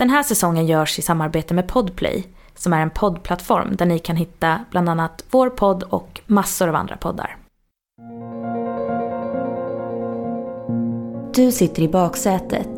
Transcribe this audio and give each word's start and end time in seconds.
Den 0.00 0.10
här 0.10 0.22
säsongen 0.22 0.66
görs 0.66 0.98
i 0.98 1.02
samarbete 1.02 1.54
med 1.54 1.68
Podplay 1.68 2.26
som 2.54 2.72
är 2.72 2.80
en 2.80 2.90
poddplattform 2.90 3.76
där 3.76 3.86
ni 3.86 3.98
kan 3.98 4.16
hitta 4.16 4.64
bland 4.70 4.88
annat 4.88 5.24
vår 5.30 5.50
podd 5.50 5.82
och 5.82 6.20
massor 6.26 6.68
av 6.68 6.74
andra 6.74 6.96
poddar. 6.96 7.36
Du 11.34 11.52
sitter 11.52 11.82
i 11.82 11.88
baksätet 11.88 12.68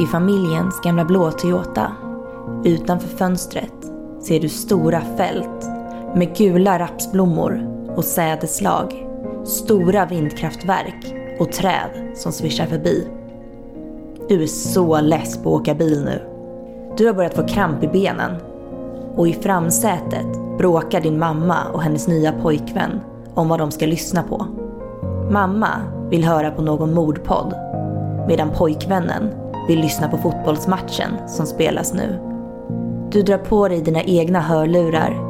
i 0.00 0.06
familjens 0.06 0.80
gamla 0.80 1.04
blå 1.04 1.30
Toyota. 1.30 1.92
Utanför 2.64 3.16
fönstret 3.16 3.74
ser 4.22 4.40
du 4.40 4.48
stora 4.48 5.00
fält 5.16 5.64
med 6.16 6.36
gula 6.36 6.78
rapsblommor 6.78 7.66
och 7.96 8.04
sädeslag, 8.04 9.06
stora 9.44 10.06
vindkraftverk 10.06 11.14
och 11.38 11.52
träd 11.52 12.12
som 12.14 12.32
svischar 12.32 12.66
förbi. 12.66 13.08
Du 14.28 14.42
är 14.42 14.46
så 14.46 15.00
less 15.00 15.42
på 15.42 15.54
att 15.54 15.60
åka 15.60 15.74
bil 15.74 16.04
nu. 16.04 16.31
Du 16.96 17.06
har 17.06 17.14
börjat 17.14 17.34
få 17.34 17.46
kramp 17.46 17.84
i 17.84 17.88
benen 17.88 18.36
och 19.16 19.28
i 19.28 19.32
framsätet 19.32 20.26
bråkar 20.58 21.00
din 21.00 21.18
mamma 21.18 21.58
och 21.72 21.82
hennes 21.82 22.08
nya 22.08 22.32
pojkvän 22.32 23.00
om 23.34 23.48
vad 23.48 23.58
de 23.58 23.70
ska 23.70 23.86
lyssna 23.86 24.22
på. 24.22 24.46
Mamma 25.30 25.68
vill 26.10 26.24
höra 26.24 26.50
på 26.50 26.62
någon 26.62 26.94
mordpodd 26.94 27.54
medan 28.28 28.50
pojkvännen 28.50 29.30
vill 29.68 29.80
lyssna 29.80 30.08
på 30.08 30.18
fotbollsmatchen 30.18 31.10
som 31.26 31.46
spelas 31.46 31.94
nu. 31.94 32.18
Du 33.10 33.22
drar 33.22 33.38
på 33.38 33.68
dig 33.68 33.82
dina 33.82 34.02
egna 34.02 34.40
hörlurar 34.40 35.20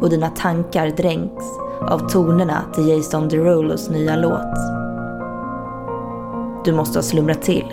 och 0.00 0.10
dina 0.10 0.30
tankar 0.30 0.86
dränks 0.86 1.44
av 1.80 2.08
tonerna 2.08 2.62
till 2.74 2.88
Jason 2.88 3.28
Derulos 3.28 3.90
nya 3.90 4.16
låt. 4.16 4.56
Du 6.64 6.72
måste 6.72 6.98
ha 6.98 7.02
slumrat 7.02 7.42
till. 7.42 7.72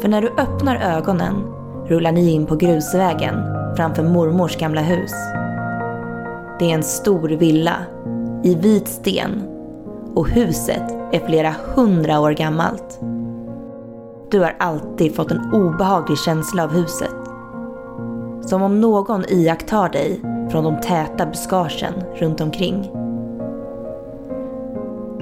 För 0.00 0.08
när 0.08 0.22
du 0.22 0.28
öppnar 0.28 0.76
ögonen 0.76 1.34
rullar 1.88 2.12
ni 2.12 2.30
in 2.30 2.46
på 2.46 2.56
grusvägen 2.56 3.34
framför 3.76 4.02
mormors 4.02 4.56
gamla 4.56 4.80
hus. 4.80 5.12
Det 6.58 6.70
är 6.70 6.74
en 6.74 6.82
stor 6.82 7.28
villa 7.28 7.76
i 8.44 8.54
vit 8.54 8.88
sten 8.88 9.42
och 10.14 10.28
huset 10.28 10.82
är 11.12 11.26
flera 11.26 11.54
hundra 11.74 12.20
år 12.20 12.30
gammalt. 12.30 13.00
Du 14.30 14.40
har 14.40 14.56
alltid 14.58 15.14
fått 15.14 15.30
en 15.30 15.52
obehaglig 15.52 16.18
känsla 16.18 16.64
av 16.64 16.70
huset. 16.70 17.14
Som 18.42 18.62
om 18.62 18.80
någon 18.80 19.24
iakttar 19.28 19.88
dig 19.88 20.20
från 20.50 20.64
de 20.64 20.80
täta 20.80 21.26
buskagen 21.26 21.92
runt 22.16 22.40
omkring. 22.40 22.90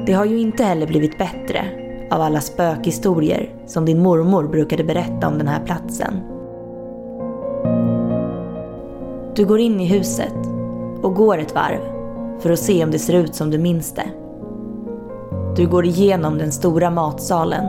Det 0.07 0.13
har 0.13 0.25
ju 0.25 0.39
inte 0.39 0.65
heller 0.65 0.87
blivit 0.87 1.19
bättre 1.19 1.65
av 2.11 2.21
alla 2.21 2.41
spökhistorier 2.41 3.55
som 3.67 3.85
din 3.85 4.03
mormor 4.03 4.49
brukade 4.49 4.85
berätta 4.85 5.29
om 5.29 5.39
den 5.39 5.49
här 5.49 5.65
platsen. 5.65 6.36
Du 9.37 9.45
går 9.45 9.61
in 9.61 9.81
i 9.81 9.87
huset 9.87 10.35
och 11.03 11.15
går 11.15 11.39
ett 11.39 11.55
varv 11.55 11.81
för 12.41 12.51
att 12.51 12.59
se 12.59 12.85
om 12.85 12.91
det 12.91 12.99
ser 12.99 13.15
ut 13.15 13.35
som 13.35 13.51
du 13.51 13.59
minns 13.59 13.93
det. 13.93 14.11
Du 15.57 15.67
går 15.67 15.87
igenom 15.87 16.39
den 16.39 16.53
stora 16.53 16.91
matsalen 16.91 17.65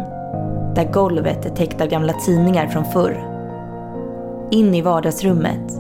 där 0.76 0.92
golvet 0.94 1.46
är 1.46 1.50
täckt 1.50 1.82
av 1.82 1.88
gamla 1.88 2.14
tidningar 2.14 2.68
från 2.68 2.86
förr. 2.86 3.26
In 4.52 4.76
i 4.76 4.82
vardagsrummet 4.82 5.72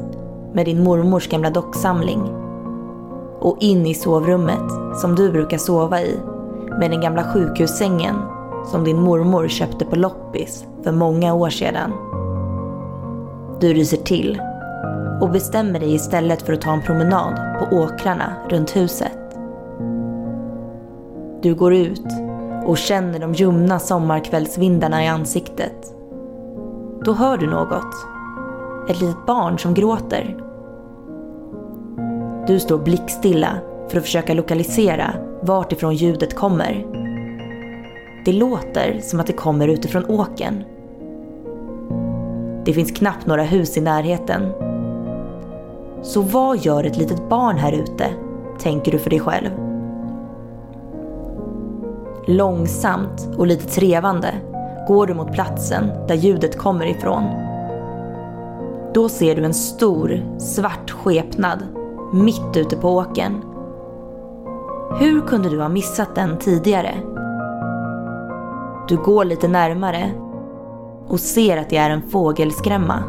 med 0.53 0.65
din 0.65 0.83
mormors 0.83 1.29
gamla 1.29 1.49
docksamling. 1.49 2.21
Och 3.39 3.57
in 3.59 3.85
i 3.85 3.93
sovrummet 3.93 4.71
som 5.01 5.15
du 5.15 5.31
brukar 5.31 5.57
sova 5.57 6.01
i 6.01 6.19
med 6.79 6.91
den 6.91 7.01
gamla 7.01 7.23
sjukhussängen 7.23 8.15
som 8.71 8.83
din 8.83 9.01
mormor 9.01 9.47
köpte 9.47 9.85
på 9.85 9.95
loppis 9.95 10.65
för 10.83 10.91
många 10.91 11.33
år 11.33 11.49
sedan. 11.49 11.91
Du 13.59 13.73
ryser 13.73 13.97
till 13.97 14.41
och 15.21 15.29
bestämmer 15.29 15.79
dig 15.79 15.93
istället 15.93 16.41
för 16.41 16.53
att 16.53 16.61
ta 16.61 16.73
en 16.73 16.81
promenad 16.81 17.59
på 17.59 17.75
åkrarna 17.75 18.33
runt 18.49 18.75
huset. 18.75 19.17
Du 21.41 21.55
går 21.55 21.73
ut 21.73 22.05
och 22.65 22.77
känner 22.77 23.19
de 23.19 23.33
ljumna 23.33 23.79
sommarkvällsvindarna 23.79 25.03
i 25.03 25.07
ansiktet. 25.07 25.93
Då 27.05 27.13
hör 27.13 27.37
du 27.37 27.47
något. 27.47 27.95
Ett 28.89 29.01
litet 29.01 29.25
barn 29.25 29.59
som 29.59 29.73
gråter. 29.73 30.43
Du 32.47 32.59
står 32.59 32.77
blickstilla 32.77 33.49
för 33.89 33.97
att 33.97 34.03
försöka 34.03 34.33
lokalisera 34.33 35.13
vart 35.41 35.71
ifrån 35.71 35.95
ljudet 35.95 36.35
kommer. 36.35 36.85
Det 38.25 38.33
låter 38.33 38.99
som 39.01 39.19
att 39.19 39.27
det 39.27 39.33
kommer 39.33 39.67
utifrån 39.67 40.05
åken. 40.05 40.63
Det 42.65 42.73
finns 42.73 42.91
knappt 42.91 43.25
några 43.25 43.43
hus 43.43 43.77
i 43.77 43.81
närheten. 43.81 44.51
Så 46.07 46.21
vad 46.21 46.57
gör 46.57 46.83
ett 46.83 46.97
litet 46.97 47.29
barn 47.29 47.57
här 47.57 47.71
ute? 47.71 48.09
Tänker 48.59 48.91
du 48.91 48.99
för 48.99 49.09
dig 49.09 49.19
själv. 49.19 49.49
Långsamt 52.25 53.29
och 53.37 53.47
lite 53.47 53.67
trevande 53.67 54.27
går 54.87 55.07
du 55.07 55.13
mot 55.13 55.33
platsen 55.33 55.91
där 56.07 56.15
ljudet 56.15 56.57
kommer 56.57 56.85
ifrån. 56.85 57.23
Då 58.93 59.09
ser 59.09 59.35
du 59.35 59.45
en 59.45 59.53
stor, 59.53 60.39
svart 60.39 60.91
skepnad 60.91 61.63
mitt 62.13 62.57
ute 62.57 62.77
på 62.77 62.89
åken. 62.89 63.41
Hur 64.99 65.21
kunde 65.21 65.49
du 65.49 65.61
ha 65.61 65.69
missat 65.69 66.15
den 66.15 66.37
tidigare? 66.37 66.93
Du 68.87 68.97
går 68.97 69.25
lite 69.25 69.47
närmare 69.47 70.11
och 71.07 71.19
ser 71.19 71.57
att 71.57 71.69
det 71.69 71.77
är 71.77 71.89
en 71.89 72.01
fågelskrämma. 72.01 73.03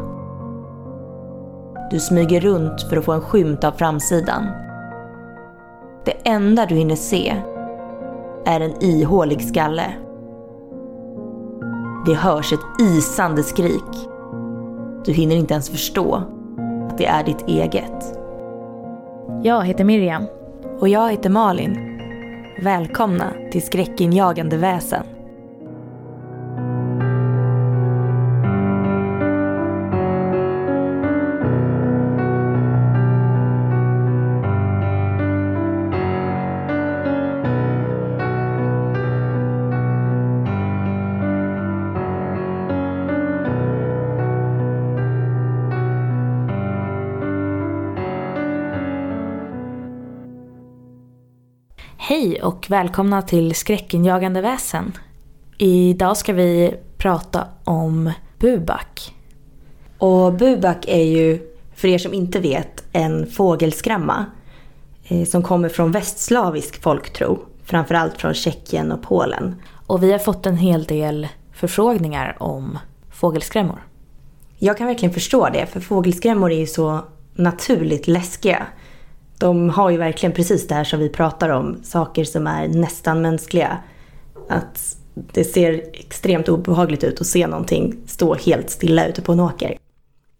Du 1.91 1.99
smyger 1.99 2.41
runt 2.41 2.81
för 2.81 2.97
att 2.97 3.05
få 3.05 3.11
en 3.11 3.21
skymt 3.21 3.63
av 3.63 3.71
framsidan. 3.71 4.47
Det 6.05 6.29
enda 6.29 6.65
du 6.65 6.75
hinner 6.75 6.95
se 6.95 7.35
är 8.45 8.59
en 8.59 8.83
ihålig 8.83 9.41
skalle. 9.41 9.93
Det 12.05 12.13
hörs 12.13 12.53
ett 12.53 12.81
isande 12.81 13.43
skrik. 13.43 14.09
Du 15.05 15.11
hinner 15.11 15.35
inte 15.35 15.53
ens 15.53 15.69
förstå 15.69 16.15
att 16.89 16.97
det 16.97 17.05
är 17.05 17.23
ditt 17.23 17.47
eget. 17.47 18.19
Jag 19.43 19.65
heter 19.65 19.83
Miriam. 19.83 20.23
Och 20.79 20.89
jag 20.89 21.11
heter 21.11 21.29
Malin. 21.29 21.99
Välkomna 22.63 23.33
till 23.51 23.65
Skräckinjagande 23.65 24.57
väsen. 24.57 25.03
Hej 52.29 52.41
och 52.41 52.65
välkomna 52.69 53.21
till 53.21 53.55
Skräckinjagande 53.55 54.41
väsen. 54.41 54.97
Idag 55.57 56.17
ska 56.17 56.33
vi 56.33 56.75
prata 56.97 57.47
om 57.63 58.11
Bubak. 58.39 59.15
Och 59.97 60.33
Bubak 60.33 60.85
är 60.87 61.03
ju, 61.03 61.39
för 61.75 61.87
er 61.87 61.97
som 61.97 62.13
inte 62.13 62.39
vet, 62.39 62.83
en 62.91 63.27
fågelskrämma 63.27 64.25
eh, 65.03 65.25
som 65.25 65.43
kommer 65.43 65.69
från 65.69 65.91
västslavisk 65.91 66.81
folktro. 66.81 67.39
Framförallt 67.63 68.17
från 68.17 68.33
Tjeckien 68.33 68.91
och 68.91 69.01
Polen. 69.01 69.55
Och 69.87 70.03
vi 70.03 70.11
har 70.11 70.19
fått 70.19 70.45
en 70.45 70.57
hel 70.57 70.83
del 70.83 71.27
förfrågningar 71.53 72.37
om 72.39 72.77
fågelskrämmor. 73.11 73.83
Jag 74.57 74.77
kan 74.77 74.87
verkligen 74.87 75.13
förstå 75.13 75.49
det, 75.53 75.65
för 75.65 75.79
fågelskrämmor 75.79 76.51
är 76.51 76.59
ju 76.59 76.67
så 76.67 76.99
naturligt 77.33 78.07
läskiga. 78.07 78.67
De 79.39 79.69
har 79.69 79.89
ju 79.89 79.97
verkligen 79.97 80.33
precis 80.33 80.67
det 80.67 80.75
här 80.75 80.83
som 80.83 80.99
vi 80.99 81.09
pratar 81.09 81.49
om, 81.49 81.79
saker 81.83 82.23
som 82.23 82.47
är 82.47 82.67
nästan 82.67 83.21
mänskliga. 83.21 83.77
Att 84.49 84.97
det 85.13 85.43
ser 85.43 85.83
extremt 85.93 86.49
obehagligt 86.49 87.03
ut 87.03 87.21
att 87.21 87.27
se 87.27 87.47
någonting 87.47 87.97
stå 88.05 88.35
helt 88.35 88.69
stilla 88.69 89.07
ute 89.07 89.21
på 89.21 89.31
en 89.31 89.39
åker. 89.39 89.77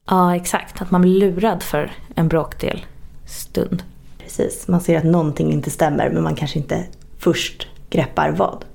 Ja, 0.10 0.36
exakt. 0.36 0.82
Att 0.82 0.92
man 0.92 1.02
blir 1.02 1.20
lurad 1.20 1.64
för 1.64 1.92
en 2.16 2.28
bråkdel 2.28 2.86
stund. 3.28 3.84
Precis, 4.24 4.68
man 4.68 4.82
ser 4.82 4.98
att 4.98 5.04
någonting 5.04 5.54
inte 5.54 5.70
stämmer 5.70 6.10
men 6.10 6.24
man 6.24 6.36
kanske 6.36 6.60
inte 6.60 6.86
först 7.18 7.68
greppar 7.90 8.30
vad. 8.30 8.66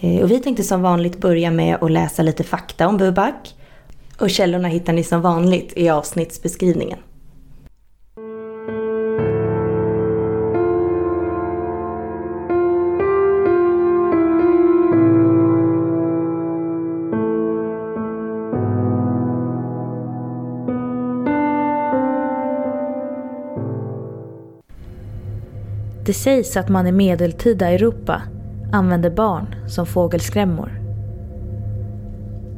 Eh, 0.00 0.22
och 0.22 0.30
vi 0.30 0.40
tänkte 0.40 0.62
som 0.62 0.82
vanligt 0.82 1.18
börja 1.18 1.50
med 1.50 1.78
att 1.80 1.90
läsa 1.90 2.22
lite 2.22 2.44
fakta 2.44 2.88
om 2.88 2.96
Bubak. 2.96 3.54
Och 4.18 4.30
källorna 4.30 4.68
hittar 4.68 4.92
ni 4.92 5.04
som 5.04 5.20
vanligt 5.22 5.72
i 5.76 5.88
avsnittsbeskrivningen. 5.88 6.98
Det 26.06 26.14
sägs 26.14 26.56
att 26.56 26.68
man 26.68 26.86
i 26.86 26.92
medeltida 26.92 27.70
Europa 27.70 28.22
använde 28.72 29.10
barn 29.10 29.54
som 29.66 29.86
fågelskrämmor. 29.86 30.80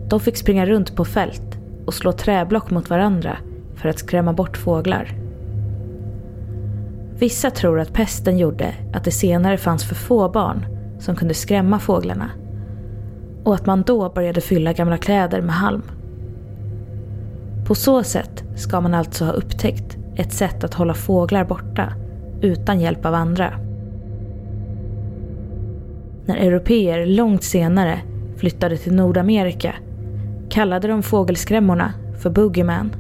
De 0.09 0.21
fick 0.21 0.37
springa 0.37 0.67
runt 0.67 0.97
på 0.97 1.05
fält 1.05 1.59
och 1.87 1.95
slå 1.95 2.13
träblock 2.13 2.71
mot 2.71 2.91
varandra 2.91 3.39
för 3.75 3.89
att 3.89 3.99
skrämma 3.99 4.33
bort 4.33 4.57
fåglar. 4.57 5.13
Vissa 7.19 7.51
tror 7.51 7.81
att 7.81 7.93
pesten 7.93 8.39
gjorde 8.39 8.75
att 8.93 9.05
det 9.05 9.11
senare 9.11 9.59
fanns 9.59 9.85
för 9.85 9.95
få 9.95 10.29
barn 10.29 10.67
som 11.01 11.17
kunde 11.17 11.35
skrämma 11.35 11.79
fåglarna 11.79 12.31
och 13.45 13.55
att 13.55 13.67
man 13.67 13.83
då 13.83 14.11
började 14.11 14.41
fylla 14.41 14.73
gamla 14.73 14.99
kläder 14.99 15.43
med 15.43 15.55
halm. 15.55 15.83
På 17.67 17.75
så 17.75 18.03
sätt 18.03 18.45
ska 18.57 18.81
man 18.81 18.95
alltså 18.95 19.25
ha 19.25 19.33
upptäckt 19.33 19.97
ett 20.17 20.33
sätt 20.33 20.65
att 20.65 20.75
hålla 20.75 20.95
fåglar 20.95 21.45
borta 21.45 21.93
utan 22.41 22.81
hjälp 22.81 23.07
av 23.07 23.15
andra. 23.15 23.53
När 26.27 26.37
europeer 26.37 27.07
långt 27.07 27.43
senare 27.43 27.99
flyttade 28.37 28.77
till 28.77 28.95
Nordamerika 28.95 29.75
kallade 30.49 30.89
de 30.89 31.03
fågelskrämmorna 31.03 31.93
för 32.19 32.31
boogeyman. 32.31 32.97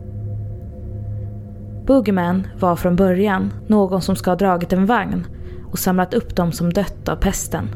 Boogeyman 1.87 2.47
var 2.61 2.77
från 2.77 2.97
början 2.97 3.53
någon 3.67 4.03
som 4.03 4.17
ska 4.17 4.31
ha 4.31 4.37
dragit 4.37 4.73
en 4.73 4.87
vagn 4.87 5.27
och 5.71 5.79
samlat 5.79 6.15
upp 6.15 6.37
dem 6.37 6.53
som 6.53 6.73
dött 6.73 7.09
av 7.09 7.17
pesten. 7.17 7.69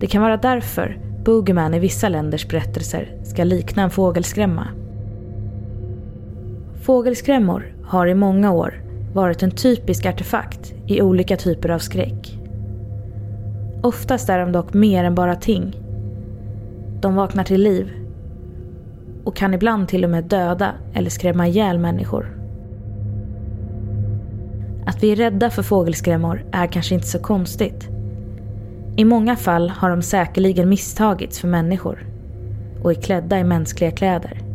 Det 0.00 0.06
kan 0.06 0.22
vara 0.22 0.36
därför 0.36 0.98
boogeyman 1.24 1.74
i 1.74 1.78
vissa 1.78 2.08
länders 2.08 2.48
berättelser 2.48 3.16
ska 3.24 3.44
likna 3.44 3.82
en 3.82 3.90
fågelskrämma. 3.90 4.68
Fågelskrämmor 6.82 7.74
har 7.84 8.06
i 8.06 8.14
många 8.14 8.52
år 8.52 8.82
varit 9.12 9.42
en 9.42 9.50
typisk 9.50 10.06
artefakt 10.06 10.74
i 10.86 11.02
olika 11.02 11.36
typer 11.36 11.68
av 11.68 11.78
skräck. 11.78 12.38
Oftast 13.82 14.28
är 14.28 14.38
de 14.38 14.52
dock 14.52 14.74
mer 14.74 15.04
än 15.04 15.14
bara 15.14 15.36
ting. 15.36 15.76
De 17.00 17.14
vaknar 17.14 17.44
till 17.44 17.62
liv 17.62 17.92
och 19.24 19.36
kan 19.36 19.54
ibland 19.54 19.88
till 19.88 20.04
och 20.04 20.10
med 20.10 20.24
döda 20.24 20.72
eller 20.94 21.10
skrämma 21.10 21.48
ihjäl 21.48 21.78
människor. 21.78 22.36
Att 24.86 25.02
vi 25.02 25.12
är 25.12 25.16
rädda 25.16 25.50
för 25.50 25.62
fågelskrämmor 25.62 26.44
är 26.52 26.66
kanske 26.66 26.94
inte 26.94 27.06
så 27.06 27.18
konstigt. 27.18 27.88
I 28.96 29.04
många 29.04 29.36
fall 29.36 29.70
har 29.70 29.90
de 29.90 30.02
säkerligen 30.02 30.68
misstagits 30.68 31.40
för 31.40 31.48
människor 31.48 32.06
och 32.82 32.90
är 32.90 32.94
klädda 32.94 33.38
i 33.38 33.44
mänskliga 33.44 33.90
kläder. 33.90 34.51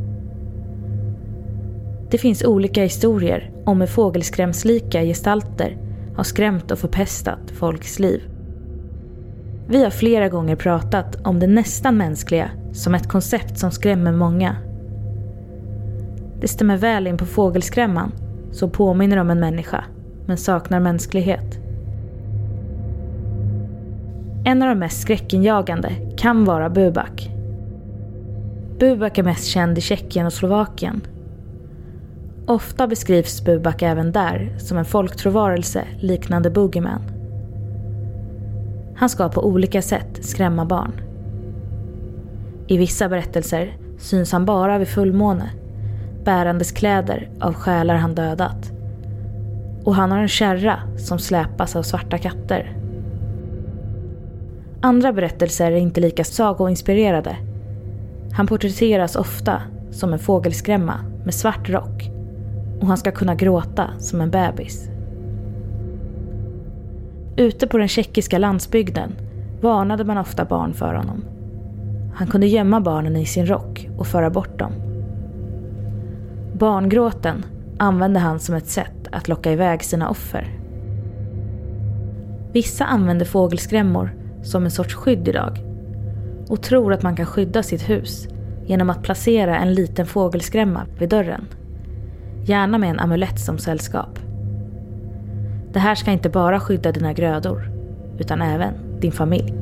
Det 2.11 2.17
finns 2.17 2.43
olika 2.43 2.83
historier 2.83 3.51
om 3.65 3.81
hur 3.81 3.87
fågelskrämslika 3.87 5.03
gestalter 5.03 5.77
har 6.15 6.23
skrämt 6.23 6.71
och 6.71 6.79
förpestat 6.79 7.51
folks 7.51 7.99
liv. 7.99 8.21
Vi 9.67 9.83
har 9.83 9.89
flera 9.89 10.29
gånger 10.29 10.55
pratat 10.55 11.27
om 11.27 11.39
det 11.39 11.47
nästan 11.47 11.97
mänskliga 11.97 12.51
som 12.73 12.95
ett 12.95 13.07
koncept 13.07 13.59
som 13.59 13.71
skrämmer 13.71 14.11
många. 14.11 14.55
Det 16.41 16.47
stämmer 16.47 16.77
väl 16.77 17.07
in 17.07 17.17
på 17.17 17.25
fågelskrämman, 17.25 18.11
som 18.51 18.69
påminner 18.69 19.17
om 19.17 19.29
en 19.29 19.39
människa, 19.39 19.83
men 20.25 20.37
saknar 20.37 20.79
mänsklighet. 20.79 21.59
En 24.45 24.61
av 24.61 24.69
de 24.69 24.79
mest 24.79 25.01
skräckinjagande 25.01 25.91
kan 26.17 26.45
vara 26.45 26.69
Bubak. 26.69 27.29
Bubak 28.79 29.17
är 29.17 29.23
mest 29.23 29.45
känd 29.45 29.77
i 29.77 29.81
Tjeckien 29.81 30.25
och 30.25 30.33
Slovakien. 30.33 31.01
Ofta 32.49 32.87
beskrivs 32.87 33.45
Bubak 33.45 33.81
även 33.81 34.11
där 34.11 34.55
som 34.57 34.77
en 34.77 34.85
folktrovarelse 34.85 35.83
liknande 35.99 36.49
Boogieman. 36.49 37.01
Han 38.95 39.09
ska 39.09 39.29
på 39.29 39.45
olika 39.45 39.81
sätt 39.81 40.25
skrämma 40.25 40.65
barn. 40.65 40.91
I 42.67 42.77
vissa 42.77 43.09
berättelser 43.09 43.77
syns 43.97 44.31
han 44.31 44.45
bara 44.45 44.77
vid 44.77 44.87
fullmåne, 44.87 45.49
bärandes 46.23 46.71
kläder 46.71 47.29
av 47.39 47.53
själar 47.53 47.95
han 47.95 48.15
dödat. 48.15 48.71
Och 49.83 49.95
han 49.95 50.11
har 50.11 50.19
en 50.19 50.27
kärra 50.27 50.79
som 50.97 51.19
släpas 51.19 51.75
av 51.75 51.83
svarta 51.83 52.17
katter. 52.17 52.77
Andra 54.81 55.13
berättelser 55.13 55.71
är 55.71 55.75
inte 55.75 56.01
lika 56.01 56.23
sagoinspirerade. 56.23 57.37
Han 58.33 58.47
porträtteras 58.47 59.15
ofta 59.15 59.61
som 59.91 60.13
en 60.13 60.19
fågelskrämma 60.19 60.99
med 61.23 61.33
svart 61.33 61.69
rock 61.69 62.16
och 62.81 62.87
han 62.87 62.97
ska 62.97 63.11
kunna 63.11 63.35
gråta 63.35 63.89
som 63.99 64.21
en 64.21 64.31
bebis. 64.31 64.89
Ute 67.37 67.67
på 67.67 67.77
den 67.77 67.87
tjeckiska 67.87 68.37
landsbygden 68.37 69.11
varnade 69.61 70.03
man 70.03 70.17
ofta 70.17 70.45
barn 70.45 70.73
för 70.73 70.93
honom. 70.93 71.25
Han 72.15 72.27
kunde 72.27 72.47
gömma 72.47 72.81
barnen 72.81 73.15
i 73.15 73.25
sin 73.25 73.45
rock 73.45 73.89
och 73.97 74.07
föra 74.07 74.29
bort 74.29 74.59
dem. 74.59 74.71
Barngråten 76.53 77.45
använde 77.77 78.19
han 78.19 78.39
som 78.39 78.55
ett 78.55 78.67
sätt 78.67 79.07
att 79.11 79.27
locka 79.27 79.51
iväg 79.51 79.83
sina 79.83 80.09
offer. 80.09 80.59
Vissa 82.51 82.85
använder 82.85 83.25
fågelskrämmor 83.25 84.15
som 84.43 84.63
en 84.63 84.71
sorts 84.71 84.95
skydd 84.95 85.27
idag 85.27 85.59
och 86.49 86.61
tror 86.61 86.93
att 86.93 87.03
man 87.03 87.15
kan 87.15 87.25
skydda 87.25 87.63
sitt 87.63 87.89
hus 87.89 88.27
genom 88.65 88.89
att 88.89 89.03
placera 89.03 89.57
en 89.57 89.73
liten 89.73 90.05
fågelskrämma 90.05 90.85
vid 90.99 91.09
dörren. 91.09 91.47
Gärna 92.47 92.77
med 92.77 92.89
en 92.89 92.99
amulett 92.99 93.39
som 93.39 93.57
sällskap. 93.57 94.19
Det 95.73 95.79
här 95.79 95.95
ska 95.95 96.11
inte 96.11 96.29
bara 96.29 96.59
skydda 96.59 96.91
dina 96.91 97.13
grödor, 97.13 97.69
utan 98.19 98.41
även 98.41 98.99
din 98.99 99.11
familj. 99.11 99.53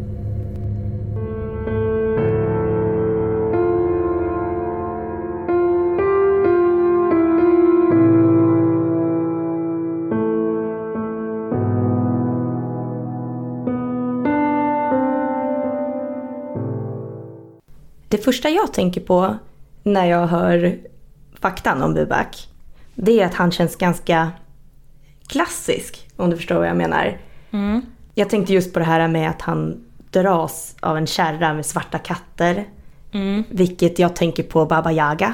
Det 18.09 18.17
första 18.17 18.49
jag 18.49 18.73
tänker 18.73 19.01
på 19.01 19.35
när 19.83 20.05
jag 20.05 20.27
hör 20.27 20.77
faktan 21.39 21.83
om 21.83 21.93
Bubak, 21.93 22.54
det 22.95 23.21
är 23.21 23.25
att 23.25 23.33
han 23.33 23.51
känns 23.51 23.75
ganska 23.75 24.31
klassisk, 25.27 26.07
om 26.15 26.29
du 26.29 26.37
förstår 26.37 26.55
vad 26.55 26.67
jag 26.67 26.77
menar. 26.77 27.17
Mm. 27.51 27.81
Jag 28.13 28.29
tänkte 28.29 28.53
just 28.53 28.73
på 28.73 28.79
det 28.79 28.85
här 28.85 29.07
med 29.07 29.29
att 29.29 29.41
han 29.41 29.85
dras 30.11 30.75
av 30.79 30.97
en 30.97 31.07
kärra 31.07 31.53
med 31.53 31.65
svarta 31.65 31.97
katter. 31.97 32.67
Mm. 33.11 33.43
Vilket 33.49 33.99
jag 33.99 34.15
tänker 34.15 34.43
på 34.43 34.65
Baba 34.65 34.91
Yaga. 34.91 35.33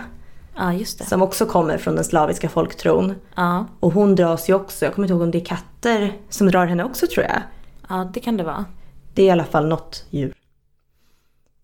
Ja, 0.55 0.73
just 0.73 0.99
det. 0.99 1.05
Som 1.05 1.21
också 1.21 1.45
kommer 1.45 1.77
från 1.77 1.95
den 1.95 2.03
slaviska 2.03 2.49
folktron. 2.49 3.15
Ja. 3.35 3.65
Och 3.79 3.93
hon 3.93 4.15
dras 4.15 4.49
ju 4.49 4.53
också, 4.53 4.85
jag 4.85 4.95
kommer 4.95 5.05
inte 5.05 5.13
ihåg 5.13 5.21
om 5.21 5.31
det 5.31 5.37
är 5.37 5.45
katter 5.45 6.13
som 6.29 6.47
drar 6.47 6.65
henne 6.65 6.83
också 6.83 7.07
tror 7.07 7.25
jag. 7.25 7.41
ja, 7.89 8.11
det 8.13 8.19
kan 8.19 8.37
det 8.37 8.43
vara. 8.43 8.65
Det 9.13 9.21
är 9.21 9.25
i 9.25 9.31
alla 9.31 9.43
fall 9.43 9.67
något 9.67 10.05
djur. 10.09 10.33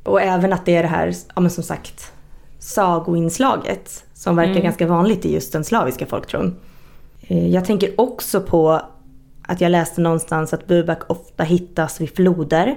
Och 0.04 0.22
även 0.22 0.54
att 0.54 0.66
det 0.66 0.76
är 0.76 0.84
det 0.84 0.90
här, 0.90 1.14
ja 1.36 1.42
men 1.42 1.52
som 1.52 1.64
sagt, 1.64 2.14
sagoinslaget. 2.68 4.04
Som 4.14 4.36
verkar 4.36 4.52
Mm. 4.52 4.64
ganska 4.64 4.88
vanligt 4.88 5.26
i 5.26 5.34
just 5.34 5.54
den 5.54 5.64
slaviska 5.64 6.06
folktron. 6.06 6.56
Eh, 7.22 7.48
Jag 7.50 7.66
tänker 7.66 8.02
också 8.02 8.42
på 8.42 8.82
att 9.42 9.62
jag 9.62 9.70
läste 9.72 10.02
någonstans 10.02 10.54
att 10.54 10.68
Bubak 10.68 11.00
ofta 11.12 11.44
hittas 11.44 12.02
vid 12.02 12.16
floder. 12.16 12.76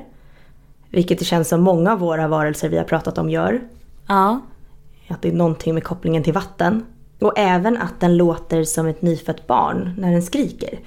Vilket 0.90 1.18
det 1.18 1.24
känns 1.24 1.48
som 1.48 1.60
många 1.62 1.92
av 1.92 1.98
våra 1.98 2.28
varelser 2.28 2.68
vi 2.68 2.76
har 2.76 2.84
pratat 2.84 3.18
om 3.18 3.30
gör. 3.30 3.60
Ja. 4.08 4.40
Att 5.08 5.22
det 5.22 5.28
är 5.28 5.32
någonting 5.32 5.74
med 5.74 5.84
kopplingen 5.84 6.22
till 6.22 6.32
vatten. 6.32 6.84
Och 7.20 7.32
även 7.38 7.76
att 7.76 8.00
den 8.00 8.16
låter 8.16 8.64
som 8.64 8.86
ett 8.86 9.02
nyfött 9.02 9.46
barn 9.46 9.94
när 9.98 10.12
den 10.12 10.22
skriker. 10.22 10.78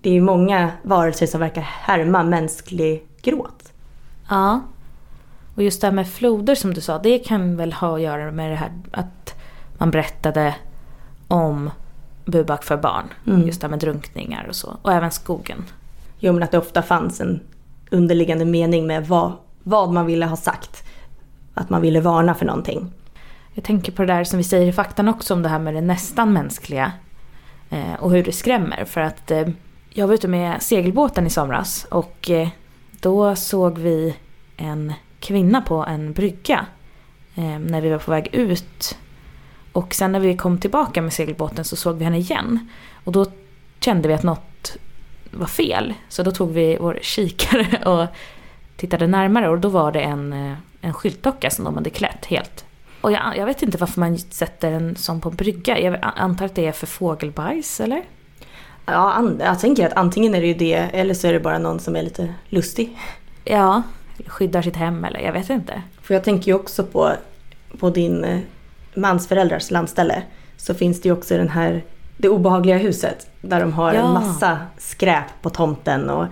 Det 0.00 0.16
är 0.16 0.20
många 0.20 0.70
varelser 0.82 1.26
som 1.26 1.40
verkar 1.40 1.60
härma 1.62 2.22
mänsklig 2.22 3.06
gråt. 3.22 3.72
Ja. 4.30 4.60
Och 5.54 5.62
just 5.62 5.80
det 5.80 5.86
här 5.86 5.94
med 5.94 6.08
floder 6.08 6.54
som 6.54 6.74
du 6.74 6.80
sa, 6.80 6.98
det 6.98 7.18
kan 7.18 7.56
väl 7.56 7.72
ha 7.72 7.94
att 7.94 8.02
göra 8.02 8.30
med 8.30 8.50
det 8.50 8.56
här 8.56 8.72
att 8.90 9.34
man 9.78 9.90
berättade 9.90 10.54
om 11.28 11.70
Bubak 12.24 12.64
för 12.64 12.76
barn. 12.76 13.04
Mm. 13.26 13.46
Just 13.46 13.60
det 13.60 13.66
här 13.66 13.70
med 13.70 13.78
drunkningar 13.78 14.46
och 14.48 14.56
så. 14.56 14.76
Och 14.82 14.92
även 14.92 15.10
skogen. 15.10 15.64
Jo 16.18 16.32
men 16.32 16.42
att 16.42 16.50
det 16.50 16.58
ofta 16.58 16.82
fanns 16.82 17.20
en 17.20 17.40
underliggande 17.90 18.44
mening 18.44 18.86
med 18.86 19.08
vad, 19.08 19.32
vad 19.62 19.92
man 19.92 20.06
ville 20.06 20.26
ha 20.26 20.36
sagt. 20.36 20.84
Att 21.54 21.70
man 21.70 21.82
ville 21.82 22.00
varna 22.00 22.34
för 22.34 22.46
någonting. 22.46 22.92
Jag 23.54 23.64
tänker 23.64 23.92
på 23.92 24.02
det 24.02 24.12
där 24.12 24.24
som 24.24 24.36
vi 24.36 24.44
säger 24.44 24.66
i 24.66 24.72
faktan 24.72 25.08
också 25.08 25.34
om 25.34 25.42
det 25.42 25.48
här 25.48 25.58
med 25.58 25.74
det 25.74 25.80
nästan 25.80 26.32
mänskliga. 26.32 26.92
Eh, 27.70 27.94
och 28.00 28.10
hur 28.10 28.24
det 28.24 28.32
skrämmer. 28.32 28.84
För 28.84 29.00
att 29.00 29.30
eh, 29.30 29.48
jag 29.90 30.06
var 30.06 30.14
ute 30.14 30.28
med 30.28 30.62
segelbåten 30.62 31.26
i 31.26 31.30
somras 31.30 31.86
och 31.90 32.30
eh, 32.30 32.48
då 33.00 33.36
såg 33.36 33.78
vi 33.78 34.16
en 34.56 34.92
kvinna 35.22 35.60
på 35.60 35.84
en 35.88 36.12
brygga. 36.12 36.66
Eh, 37.34 37.58
när 37.58 37.80
vi 37.80 37.90
var 37.90 37.98
på 37.98 38.10
väg 38.10 38.28
ut. 38.32 38.98
Och 39.72 39.94
sen 39.94 40.12
när 40.12 40.20
vi 40.20 40.36
kom 40.36 40.58
tillbaka 40.58 41.02
med 41.02 41.12
segelbåten 41.12 41.64
så 41.64 41.76
såg 41.76 41.96
vi 41.96 42.04
henne 42.04 42.18
igen. 42.18 42.68
Och 43.04 43.12
då 43.12 43.26
kände 43.80 44.08
vi 44.08 44.14
att 44.14 44.22
något 44.22 44.76
var 45.30 45.46
fel. 45.46 45.94
Så 46.08 46.22
då 46.22 46.30
tog 46.30 46.52
vi 46.52 46.76
vår 46.80 46.98
kikare 47.02 47.84
och 47.90 48.06
tittade 48.76 49.06
närmare 49.06 49.48
och 49.48 49.58
då 49.58 49.68
var 49.68 49.92
det 49.92 50.00
en, 50.00 50.32
eh, 50.32 50.56
en 50.80 50.94
skyltdocka 50.94 51.50
som 51.50 51.64
de 51.64 51.74
hade 51.74 51.90
klätt 51.90 52.24
helt. 52.24 52.64
Och 53.00 53.12
jag, 53.12 53.36
jag 53.36 53.46
vet 53.46 53.62
inte 53.62 53.78
varför 53.78 54.00
man 54.00 54.18
sätter 54.18 54.72
en 54.72 54.96
sån 54.96 55.20
på 55.20 55.30
brygga. 55.30 55.80
Jag 55.80 55.98
antar 56.02 56.46
att 56.46 56.54
det 56.54 56.66
är 56.66 56.72
för 56.72 56.86
fågelbajs 56.86 57.80
eller? 57.80 58.02
Ja, 58.86 59.30
jag 59.38 59.60
tänker 59.60 59.86
att 59.86 59.92
antingen 59.92 60.34
är 60.34 60.40
det 60.40 60.46
ju 60.46 60.54
det 60.54 60.74
eller 60.74 61.14
så 61.14 61.26
är 61.26 61.32
det 61.32 61.40
bara 61.40 61.58
någon 61.58 61.80
som 61.80 61.96
är 61.96 62.02
lite 62.02 62.34
lustig. 62.48 62.98
Ja, 63.44 63.82
skyddar 64.26 64.62
sitt 64.62 64.76
hem 64.76 65.04
eller 65.04 65.20
jag 65.20 65.32
vet 65.32 65.50
inte. 65.50 65.82
För 66.02 66.14
jag 66.14 66.24
tänker 66.24 66.46
ju 66.46 66.54
också 66.54 66.84
på, 66.84 67.12
på 67.78 67.90
din 67.90 68.24
eh, 68.24 68.40
mans 68.94 69.28
föräldrars 69.28 69.70
landställe. 69.70 70.22
Så 70.56 70.74
finns 70.74 71.00
det 71.00 71.08
ju 71.08 71.12
också 71.12 71.36
den 71.36 71.48
här, 71.48 71.84
det 72.16 72.28
obehagliga 72.28 72.76
huset. 72.76 73.26
Där 73.40 73.60
de 73.60 73.72
har 73.72 73.94
ja. 73.94 74.00
en 74.00 74.12
massa 74.12 74.58
skräp 74.78 75.42
på 75.42 75.50
tomten. 75.50 76.10
Och 76.10 76.26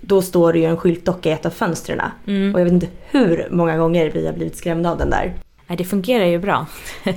då 0.00 0.22
står 0.22 0.52
det 0.52 0.58
ju 0.58 0.64
en 0.64 0.76
skyltdocka 0.76 1.28
i 1.28 1.32
ett 1.32 1.46
av 1.46 1.50
fönstren. 1.50 2.00
Mm. 2.26 2.54
Och 2.54 2.60
jag 2.60 2.64
vet 2.64 2.72
inte 2.72 2.88
hur 3.10 3.48
många 3.50 3.76
gånger 3.76 4.10
vi 4.10 4.26
har 4.26 4.32
blivit 4.32 4.56
skrämda 4.56 4.90
av 4.90 4.98
den 4.98 5.10
där. 5.10 5.34
Nej, 5.66 5.78
det 5.78 5.84
fungerar 5.84 6.24
ju 6.24 6.38
bra. 6.38 6.66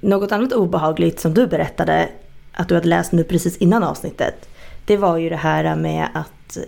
Något 0.00 0.32
annat 0.32 0.52
obehagligt 0.52 1.20
som 1.20 1.34
du 1.34 1.46
berättade 1.46 2.08
att 2.52 2.68
du 2.68 2.74
hade 2.74 2.88
läst 2.88 3.12
nu 3.12 3.24
precis 3.24 3.56
innan 3.56 3.82
avsnittet. 3.82 4.48
Det 4.84 4.96
var 4.96 5.16
ju 5.16 5.28
det 5.28 5.36
här 5.36 5.76
med 5.76 6.08
att 6.14 6.58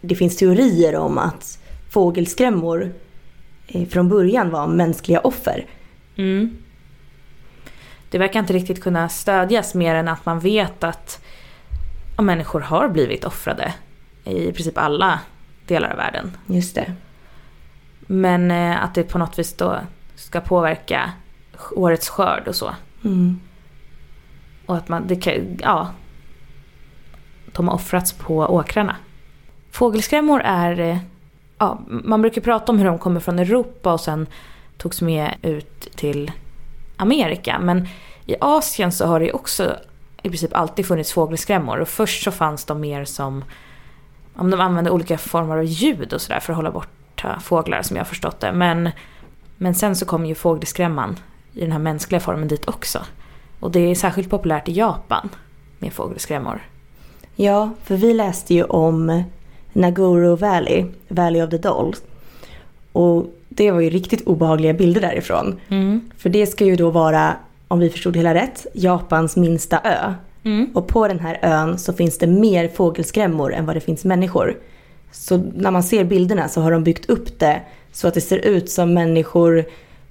det 0.00 0.14
finns 0.14 0.36
teorier 0.36 0.96
om 0.96 1.18
att 1.18 1.58
fågelskrämmor 1.96 2.92
eh, 3.66 3.88
från 3.88 4.08
början 4.08 4.50
var 4.50 4.66
mänskliga 4.66 5.20
offer. 5.20 5.66
Mm. 6.16 6.56
Det 8.10 8.18
verkar 8.18 8.40
inte 8.40 8.52
riktigt 8.52 8.82
kunna 8.82 9.08
stödjas 9.08 9.74
mer 9.74 9.94
än 9.94 10.08
att 10.08 10.26
man 10.26 10.40
vet 10.40 10.84
att 10.84 11.24
människor 12.18 12.60
har 12.60 12.88
blivit 12.88 13.24
offrade 13.24 13.74
i 14.24 14.52
princip 14.52 14.78
alla 14.78 15.20
delar 15.66 15.90
av 15.90 15.96
världen. 15.96 16.36
Just 16.46 16.74
det. 16.74 16.94
Men 18.00 18.50
eh, 18.50 18.84
att 18.84 18.94
det 18.94 19.02
på 19.02 19.18
något 19.18 19.38
vis 19.38 19.52
då 19.52 19.78
ska 20.14 20.40
påverka 20.40 21.12
årets 21.76 22.08
skörd 22.08 22.48
och 22.48 22.56
så. 22.56 22.74
Mm. 23.04 23.40
Och 24.66 24.76
att 24.76 24.88
man, 24.88 25.06
det 25.06 25.16
kan, 25.16 25.58
ja. 25.62 25.90
De 27.52 27.68
har 27.68 27.74
offrats 27.74 28.12
på 28.12 28.36
åkrarna. 28.38 28.96
Fågelskrämmor 29.70 30.40
är, 30.44 30.80
eh, 30.80 30.98
ja, 31.58 31.78
man 31.86 32.22
brukar 32.22 32.42
prata 32.42 32.72
om 32.72 32.78
hur 32.78 32.86
de 32.86 32.98
kommer 32.98 33.20
från 33.20 33.38
Europa 33.38 33.92
och 33.92 34.00
sen 34.00 34.26
togs 34.76 35.02
med 35.02 35.34
ut 35.42 35.80
till 35.96 36.32
Amerika. 36.96 37.58
Men 37.58 37.88
i 38.26 38.36
Asien 38.40 38.92
så 38.92 39.06
har 39.06 39.20
det 39.20 39.32
också 39.32 39.76
i 40.22 40.28
princip 40.28 40.56
alltid 40.56 40.86
funnits 40.86 41.12
fågelskrämmor. 41.12 41.78
Och 41.78 41.88
först 41.88 42.24
så 42.24 42.30
fanns 42.30 42.64
de 42.64 42.80
mer 42.80 43.04
som, 43.04 43.44
om 44.34 44.50
de 44.50 44.60
använde 44.60 44.90
olika 44.90 45.18
former 45.18 45.56
av 45.56 45.64
ljud 45.64 46.12
och 46.12 46.20
sådär 46.20 46.40
för 46.40 46.52
att 46.52 46.56
hålla 46.56 46.70
borta 46.70 47.40
fåglar 47.40 47.82
som 47.82 47.96
jag 47.96 48.04
har 48.04 48.08
förstått 48.08 48.40
det. 48.40 48.52
Men, 48.52 48.90
men 49.56 49.74
sen 49.74 49.96
så 49.96 50.06
kom 50.06 50.26
ju 50.26 50.34
fågelskrämman 50.34 51.16
i 51.52 51.60
den 51.60 51.72
här 51.72 51.78
mänskliga 51.78 52.20
formen 52.20 52.48
dit 52.48 52.68
också. 52.68 52.98
Och 53.60 53.70
det 53.70 53.80
är 53.80 53.94
särskilt 53.94 54.30
populärt 54.30 54.68
i 54.68 54.72
Japan 54.72 55.28
med 55.78 55.92
fågelskrämmor. 55.92 56.60
Ja, 57.34 57.70
för 57.84 57.96
vi 57.96 58.14
läste 58.14 58.54
ju 58.54 58.64
om 58.64 59.22
Nagoro 59.76 60.36
Valley, 60.36 60.84
Valley 61.08 61.42
of 61.42 61.50
the 61.50 61.58
Dolls. 61.58 62.02
Och 62.92 63.26
det 63.48 63.70
var 63.70 63.80
ju 63.80 63.90
riktigt 63.90 64.26
obehagliga 64.26 64.72
bilder 64.72 65.00
därifrån. 65.00 65.60
Mm. 65.68 66.00
För 66.18 66.28
det 66.28 66.46
ska 66.46 66.64
ju 66.64 66.76
då 66.76 66.90
vara, 66.90 67.36
om 67.68 67.78
vi 67.78 67.90
förstod 67.90 68.16
hela 68.16 68.34
rätt, 68.34 68.66
Japans 68.72 69.36
minsta 69.36 69.80
ö. 69.84 70.14
Mm. 70.44 70.70
Och 70.74 70.86
på 70.86 71.08
den 71.08 71.20
här 71.20 71.38
ön 71.42 71.78
så 71.78 71.92
finns 71.92 72.18
det 72.18 72.26
mer 72.26 72.68
fågelskrämmor 72.68 73.54
än 73.54 73.66
vad 73.66 73.76
det 73.76 73.80
finns 73.80 74.04
människor. 74.04 74.56
Så 75.12 75.36
när 75.36 75.70
man 75.70 75.82
ser 75.82 76.04
bilderna 76.04 76.48
så 76.48 76.60
har 76.60 76.70
de 76.70 76.84
byggt 76.84 77.10
upp 77.10 77.38
det 77.38 77.60
så 77.92 78.08
att 78.08 78.14
det 78.14 78.20
ser 78.20 78.38
ut 78.38 78.70
som 78.70 78.94
människor 78.94 79.64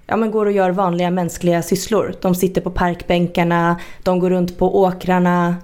ja, 0.07 0.15
men 0.15 0.31
går 0.31 0.45
och 0.45 0.51
gör 0.51 0.69
vanliga 0.69 1.11
mänskliga 1.11 1.61
sysslor. 1.61 2.13
De 2.21 2.35
sitter 2.35 2.61
på 2.61 2.71
parkbänkarna, 2.71 3.79
de 4.03 4.19
går 4.19 4.29
runt 4.29 4.57
på 4.57 4.79
åkrarna, 4.79 5.55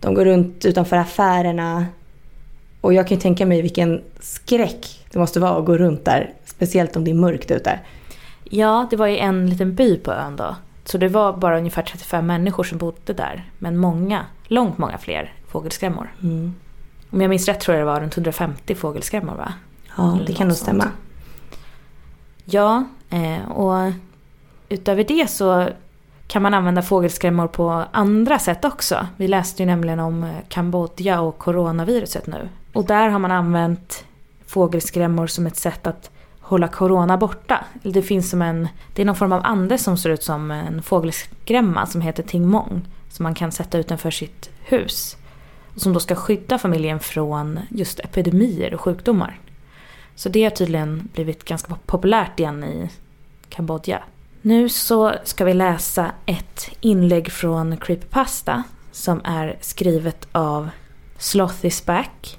de 0.00 0.14
går 0.14 0.24
runt 0.24 0.64
utanför 0.64 0.96
affärerna. 0.96 1.86
Och 2.86 2.94
jag 2.94 3.08
kan 3.08 3.16
ju 3.16 3.20
tänka 3.20 3.46
mig 3.46 3.62
vilken 3.62 4.02
skräck 4.20 5.06
det 5.10 5.18
måste 5.18 5.40
vara 5.40 5.58
att 5.58 5.64
gå 5.64 5.76
runt 5.76 6.04
där. 6.04 6.32
Speciellt 6.44 6.96
om 6.96 7.04
det 7.04 7.10
är 7.10 7.14
mörkt 7.14 7.50
ute. 7.50 7.80
Ja, 8.44 8.86
det 8.90 8.96
var 8.96 9.06
ju 9.06 9.16
en 9.16 9.50
liten 9.50 9.74
by 9.74 9.96
på 9.96 10.12
ön 10.12 10.36
då. 10.36 10.56
Så 10.84 10.98
det 10.98 11.08
var 11.08 11.36
bara 11.36 11.58
ungefär 11.58 11.82
35 11.82 12.26
människor 12.26 12.64
som 12.64 12.78
bodde 12.78 13.12
där. 13.12 13.50
Men 13.58 13.76
många, 13.76 14.24
långt 14.46 14.78
många 14.78 14.98
fler 14.98 15.32
fågelskrämmor. 15.48 16.12
Mm. 16.22 16.54
Om 17.10 17.20
jag 17.20 17.28
minns 17.28 17.48
rätt 17.48 17.60
tror 17.60 17.76
jag 17.76 17.86
det 17.86 17.92
var 17.92 18.00
runt 18.00 18.16
150 18.16 18.74
fågelskrämmor 18.74 19.34
va? 19.34 19.52
Ja, 19.96 20.18
det 20.26 20.32
kan 20.32 20.48
nog 20.48 20.56
stämma. 20.56 20.88
Ja, 22.44 22.84
eh, 23.10 23.50
och 23.50 23.92
utöver 24.68 25.04
det 25.04 25.30
så 25.30 25.68
kan 26.26 26.42
man 26.42 26.54
använda 26.54 26.82
fågelskrämmor 26.82 27.46
på 27.46 27.84
andra 27.92 28.38
sätt 28.38 28.64
också. 28.64 29.06
Vi 29.16 29.28
läste 29.28 29.62
ju 29.62 29.66
nämligen 29.66 30.00
om 30.00 30.30
Kambodja 30.48 31.20
och 31.20 31.38
coronaviruset 31.38 32.26
nu. 32.26 32.48
Och 32.76 32.84
där 32.84 33.08
har 33.08 33.18
man 33.18 33.30
använt 33.30 34.04
fågelskrämmor 34.46 35.26
som 35.26 35.46
ett 35.46 35.56
sätt 35.56 35.86
att 35.86 36.10
hålla 36.40 36.68
corona 36.68 37.16
borta. 37.16 37.64
Det 37.82 38.02
finns 38.02 38.30
som 38.30 38.42
en, 38.42 38.68
det 38.94 39.02
är 39.02 39.06
någon 39.06 39.16
form 39.16 39.32
av 39.32 39.40
ande 39.44 39.78
som 39.78 39.98
ser 39.98 40.10
ut 40.10 40.22
som 40.22 40.50
en 40.50 40.82
fågelskrämma 40.82 41.86
som 41.86 42.00
heter 42.00 42.22
tingmong. 42.22 42.82
Som 43.10 43.22
man 43.22 43.34
kan 43.34 43.52
sätta 43.52 43.78
utanför 43.78 44.10
sitt 44.10 44.50
hus. 44.58 45.16
Som 45.76 45.92
då 45.92 46.00
ska 46.00 46.14
skydda 46.14 46.58
familjen 46.58 47.00
från 47.00 47.58
just 47.70 48.00
epidemier 48.00 48.74
och 48.74 48.80
sjukdomar. 48.80 49.40
Så 50.14 50.28
det 50.28 50.44
har 50.44 50.50
tydligen 50.50 51.08
blivit 51.14 51.44
ganska 51.44 51.74
populärt 51.86 52.40
igen 52.40 52.64
i 52.64 52.90
Kambodja. 53.48 54.02
Nu 54.42 54.68
så 54.68 55.14
ska 55.24 55.44
vi 55.44 55.54
läsa 55.54 56.10
ett 56.26 56.68
inlägg 56.80 57.32
från 57.32 57.76
Creepypasta 57.76 58.62
som 58.92 59.20
är 59.24 59.56
skrivet 59.60 60.28
av 60.32 60.68
Sloth 61.18 61.66
is 61.66 61.86
back. 61.86 62.38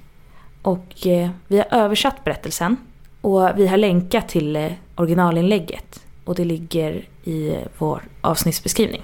Och 0.68 1.08
eh, 1.08 1.30
vi 1.48 1.58
har 1.58 1.66
översatt 1.72 2.24
berättelsen 2.24 2.78
och 3.22 3.50
vi 3.56 3.68
har 3.68 3.78
länkat 3.78 4.30
till 4.30 4.56
eh, 4.56 4.72
originalinlägget 4.96 6.06
och 6.26 6.36
det 6.36 6.46
ligger 6.46 7.08
i 7.24 7.58
vår 7.78 8.04
avsnittsbeskrivning. 8.22 9.04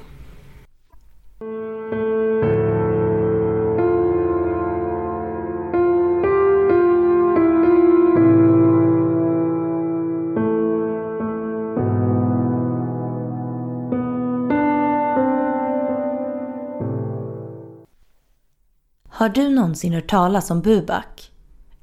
Har 19.09 19.29
du 19.29 19.49
någonsin 19.49 19.93
hört 19.93 20.09
talas 20.09 20.51
om 20.51 20.61
Bubak? 20.61 21.32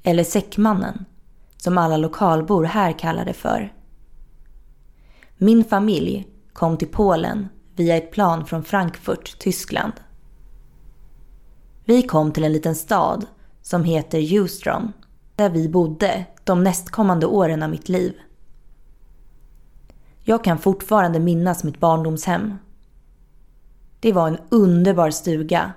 Eller 0.03 0.23
Säckmannen, 0.23 1.05
som 1.57 1.77
alla 1.77 1.97
lokalbor 1.97 2.63
här 2.63 2.99
kallar 2.99 3.25
det 3.25 3.33
för? 3.33 3.73
Min 5.37 5.65
familj 5.65 6.27
kom 6.53 6.77
till 6.77 6.87
Polen 6.87 7.47
via 7.75 7.97
ett 7.97 8.11
plan 8.11 8.45
från 8.45 8.63
Frankfurt, 8.63 9.39
Tyskland. 9.39 9.93
Vi 11.85 12.03
kom 12.03 12.31
till 12.31 12.43
en 12.43 12.53
liten 12.53 12.75
stad 12.75 13.25
som 13.61 13.83
heter 13.83 14.21
Houston, 14.21 14.93
där 15.35 15.49
vi 15.49 15.69
bodde 15.69 16.25
de 16.43 16.63
nästkommande 16.63 17.25
åren 17.25 17.63
av 17.63 17.69
mitt 17.69 17.89
liv. 17.89 18.13
Jag 20.23 20.43
kan 20.43 20.57
fortfarande 20.57 21.19
minnas 21.19 21.63
mitt 21.63 21.79
barndomshem. 21.79 22.53
Det 23.99 24.13
var 24.13 24.27
en 24.27 24.37
underbar 24.49 25.11
stuga 25.11 25.73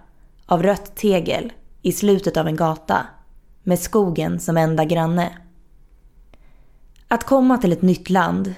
av 0.47 0.62
rött 0.62 0.97
tegel 0.97 1.52
i 1.83 1.93
slutet 1.93 2.37
av 2.37 2.47
en 2.47 2.57
gata 2.57 3.07
med 3.64 3.78
skogen 3.78 4.40
som 4.40 4.56
enda 4.56 4.85
granne. 4.85 5.38
Att 7.09 7.25
komma 7.25 7.59
till 7.59 7.73
ett 7.73 7.83
nytt 7.83 8.11
land 8.11 8.54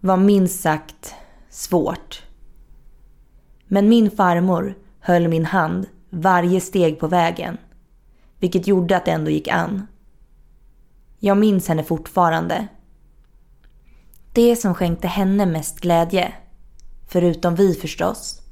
var 0.00 0.16
minst 0.16 0.60
sagt 0.60 1.14
svårt. 1.50 2.22
Men 3.66 3.88
min 3.88 4.10
farmor 4.10 4.74
höll 5.00 5.28
min 5.28 5.44
hand 5.44 5.86
varje 6.10 6.60
steg 6.60 7.00
på 7.00 7.06
vägen, 7.06 7.56
vilket 8.38 8.66
gjorde 8.66 8.96
att 8.96 9.04
det 9.04 9.10
ändå 9.10 9.30
gick 9.30 9.48
an. 9.48 9.86
Jag 11.18 11.36
minns 11.36 11.68
henne 11.68 11.84
fortfarande. 11.84 12.68
Det 14.32 14.56
som 14.56 14.74
skänkte 14.74 15.08
henne 15.08 15.46
mest 15.46 15.80
glädje, 15.80 16.32
förutom 17.08 17.54
vi 17.54 17.74
förstås, 17.74 18.42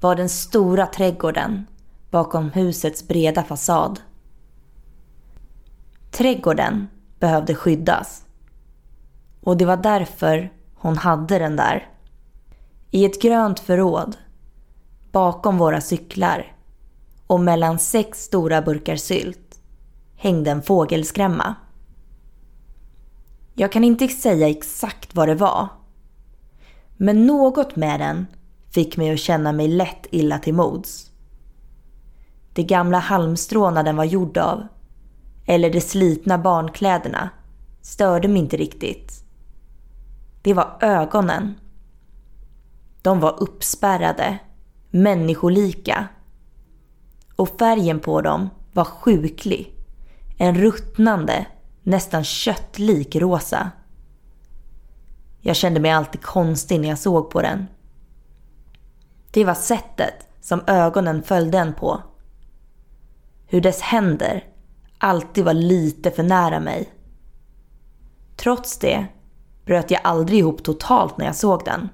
var 0.00 0.16
den 0.16 0.28
stora 0.28 0.86
trädgården 0.86 1.66
bakom 2.10 2.50
husets 2.50 3.08
breda 3.08 3.42
fasad. 3.42 4.00
Trädgården 6.10 6.88
behövde 7.18 7.54
skyddas. 7.54 8.24
Och 9.40 9.56
det 9.56 9.64
var 9.64 9.76
därför 9.76 10.52
hon 10.74 10.96
hade 10.96 11.38
den 11.38 11.56
där. 11.56 11.88
I 12.90 13.04
ett 13.04 13.22
grönt 13.22 13.60
förråd, 13.60 14.16
bakom 15.12 15.58
våra 15.58 15.80
cyklar 15.80 16.52
och 17.26 17.40
mellan 17.40 17.78
sex 17.78 18.24
stora 18.24 18.62
burkar 18.62 18.96
sylt 18.96 19.60
hängde 20.16 20.50
en 20.50 20.62
fågelskrämma. 20.62 21.54
Jag 23.54 23.72
kan 23.72 23.84
inte 23.84 24.08
säga 24.08 24.48
exakt 24.48 25.14
vad 25.14 25.28
det 25.28 25.34
var. 25.34 25.68
Men 26.96 27.26
något 27.26 27.76
med 27.76 28.00
den 28.00 28.26
fick 28.70 28.96
mig 28.96 29.10
att 29.10 29.18
känna 29.18 29.52
mig 29.52 29.68
lätt 29.68 30.06
illa 30.10 30.38
till 30.38 30.54
mods. 30.54 31.10
De 32.52 32.62
gamla 32.62 32.98
halmstråna 32.98 33.82
den 33.82 33.96
var 33.96 34.04
gjord 34.04 34.38
av, 34.38 34.66
eller 35.48 35.70
de 35.70 35.80
slitna 35.80 36.38
barnkläderna, 36.38 37.30
störde 37.82 38.28
mig 38.28 38.38
inte 38.38 38.56
riktigt. 38.56 39.24
Det 40.42 40.54
var 40.54 40.78
ögonen. 40.80 41.54
De 43.02 43.20
var 43.20 43.42
uppspärrade, 43.42 44.38
människolika. 44.90 46.08
Och 47.36 47.48
färgen 47.58 48.00
på 48.00 48.20
dem 48.20 48.50
var 48.72 48.84
sjuklig. 48.84 49.74
En 50.38 50.54
ruttnande, 50.54 51.46
nästan 51.82 52.24
köttlik 52.24 53.16
rosa. 53.16 53.70
Jag 55.40 55.56
kände 55.56 55.80
mig 55.80 55.90
alltid 55.90 56.22
konstig 56.22 56.80
när 56.80 56.88
jag 56.88 56.98
såg 56.98 57.30
på 57.30 57.42
den. 57.42 57.66
Det 59.30 59.44
var 59.44 59.54
sättet 59.54 60.28
som 60.40 60.62
ögonen 60.66 61.22
följde 61.22 61.58
en 61.58 61.74
på. 61.74 62.02
Hur 63.46 63.60
dess 63.60 63.80
händer 63.80 64.44
alltid 64.98 65.44
var 65.44 65.54
lite 65.54 66.10
för 66.10 66.22
nära 66.22 66.60
mig. 66.60 66.92
Trots 68.36 68.78
det 68.78 69.06
bröt 69.64 69.90
jag 69.90 70.00
aldrig 70.04 70.38
ihop 70.38 70.62
totalt 70.62 71.18
när 71.18 71.26
jag 71.26 71.36
såg 71.36 71.64
den. 71.64 71.88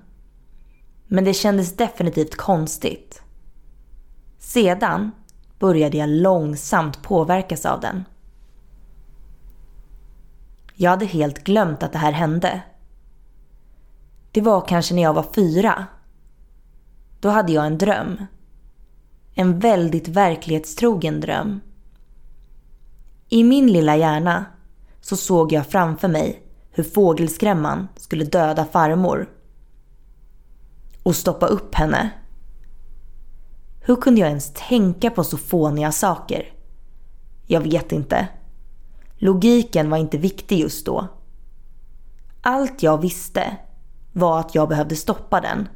Men 1.06 1.24
det 1.24 1.34
kändes 1.34 1.76
definitivt 1.76 2.36
konstigt. 2.36 3.22
Sedan 4.38 5.10
började 5.58 5.96
jag 5.96 6.08
långsamt 6.08 7.02
påverkas 7.02 7.66
av 7.66 7.80
den. 7.80 8.04
Jag 10.74 10.90
hade 10.90 11.06
helt 11.06 11.44
glömt 11.44 11.82
att 11.82 11.92
det 11.92 11.98
här 11.98 12.12
hände. 12.12 12.62
Det 14.32 14.40
var 14.40 14.60
kanske 14.68 14.94
när 14.94 15.02
jag 15.02 15.14
var 15.14 15.26
fyra. 15.34 15.86
Då 17.20 17.28
hade 17.28 17.52
jag 17.52 17.66
en 17.66 17.78
dröm. 17.78 18.26
En 19.34 19.58
väldigt 19.58 20.08
verklighetstrogen 20.08 21.20
dröm. 21.20 21.60
I 23.34 23.44
min 23.44 23.72
lilla 23.72 23.96
hjärna 23.96 24.44
så 25.00 25.16
såg 25.16 25.52
jag 25.52 25.66
framför 25.66 26.08
mig 26.08 26.42
hur 26.70 26.84
fågelskrämman 26.84 27.88
skulle 27.96 28.24
döda 28.24 28.64
farmor. 28.64 29.28
Och 31.02 31.16
stoppa 31.16 31.46
upp 31.46 31.74
henne. 31.74 32.10
Hur 33.80 33.96
kunde 33.96 34.20
jag 34.20 34.28
ens 34.28 34.52
tänka 34.68 35.10
på 35.10 35.24
så 35.24 35.38
fåniga 35.38 35.92
saker? 35.92 36.52
Jag 37.46 37.60
vet 37.60 37.92
inte. 37.92 38.28
Logiken 39.14 39.90
var 39.90 39.98
inte 39.98 40.18
viktig 40.18 40.58
just 40.58 40.86
då. 40.86 41.08
Allt 42.40 42.82
jag 42.82 43.00
visste 43.00 43.56
var 44.12 44.40
att 44.40 44.54
jag 44.54 44.68
behövde 44.68 44.96
stoppa 44.96 45.40
den. 45.40 45.68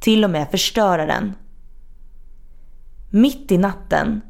Till 0.00 0.24
och 0.24 0.30
med 0.30 0.50
förstöra 0.50 1.06
den. 1.06 1.34
Mitt 3.10 3.52
i 3.52 3.58
natten, 3.58 4.20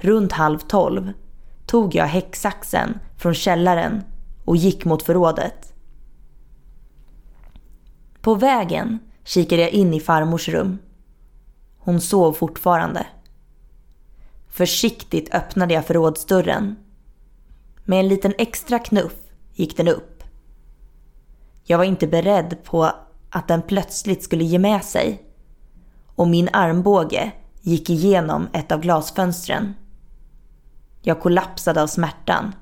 runt 0.00 0.32
halv 0.32 0.58
tolv, 0.58 1.12
tog 1.72 1.94
jag 1.94 2.06
häcksaxen 2.06 2.98
från 3.16 3.34
källaren 3.34 4.04
och 4.44 4.56
gick 4.56 4.84
mot 4.84 5.02
förrådet. 5.02 5.72
På 8.20 8.34
vägen 8.34 8.98
kikade 9.24 9.62
jag 9.62 9.70
in 9.70 9.94
i 9.94 10.00
farmors 10.00 10.48
rum. 10.48 10.78
Hon 11.78 12.00
sov 12.00 12.32
fortfarande. 12.32 13.06
Försiktigt 14.48 15.34
öppnade 15.34 15.74
jag 15.74 15.86
förrådsdörren. 15.86 16.76
Med 17.84 18.00
en 18.00 18.08
liten 18.08 18.34
extra 18.38 18.78
knuff 18.78 19.16
gick 19.52 19.76
den 19.76 19.88
upp. 19.88 20.24
Jag 21.64 21.78
var 21.78 21.84
inte 21.84 22.06
beredd 22.06 22.64
på 22.64 22.90
att 23.30 23.48
den 23.48 23.62
plötsligt 23.62 24.22
skulle 24.22 24.44
ge 24.44 24.58
med 24.58 24.84
sig 24.84 25.22
och 26.06 26.28
min 26.28 26.48
armbåge 26.52 27.32
gick 27.60 27.90
igenom 27.90 28.48
ett 28.52 28.72
av 28.72 28.80
glasfönstren. 28.80 29.74
Jag 31.04 31.20
kollapsade 31.20 31.82
av 31.82 31.86
smärtan, 31.86 32.54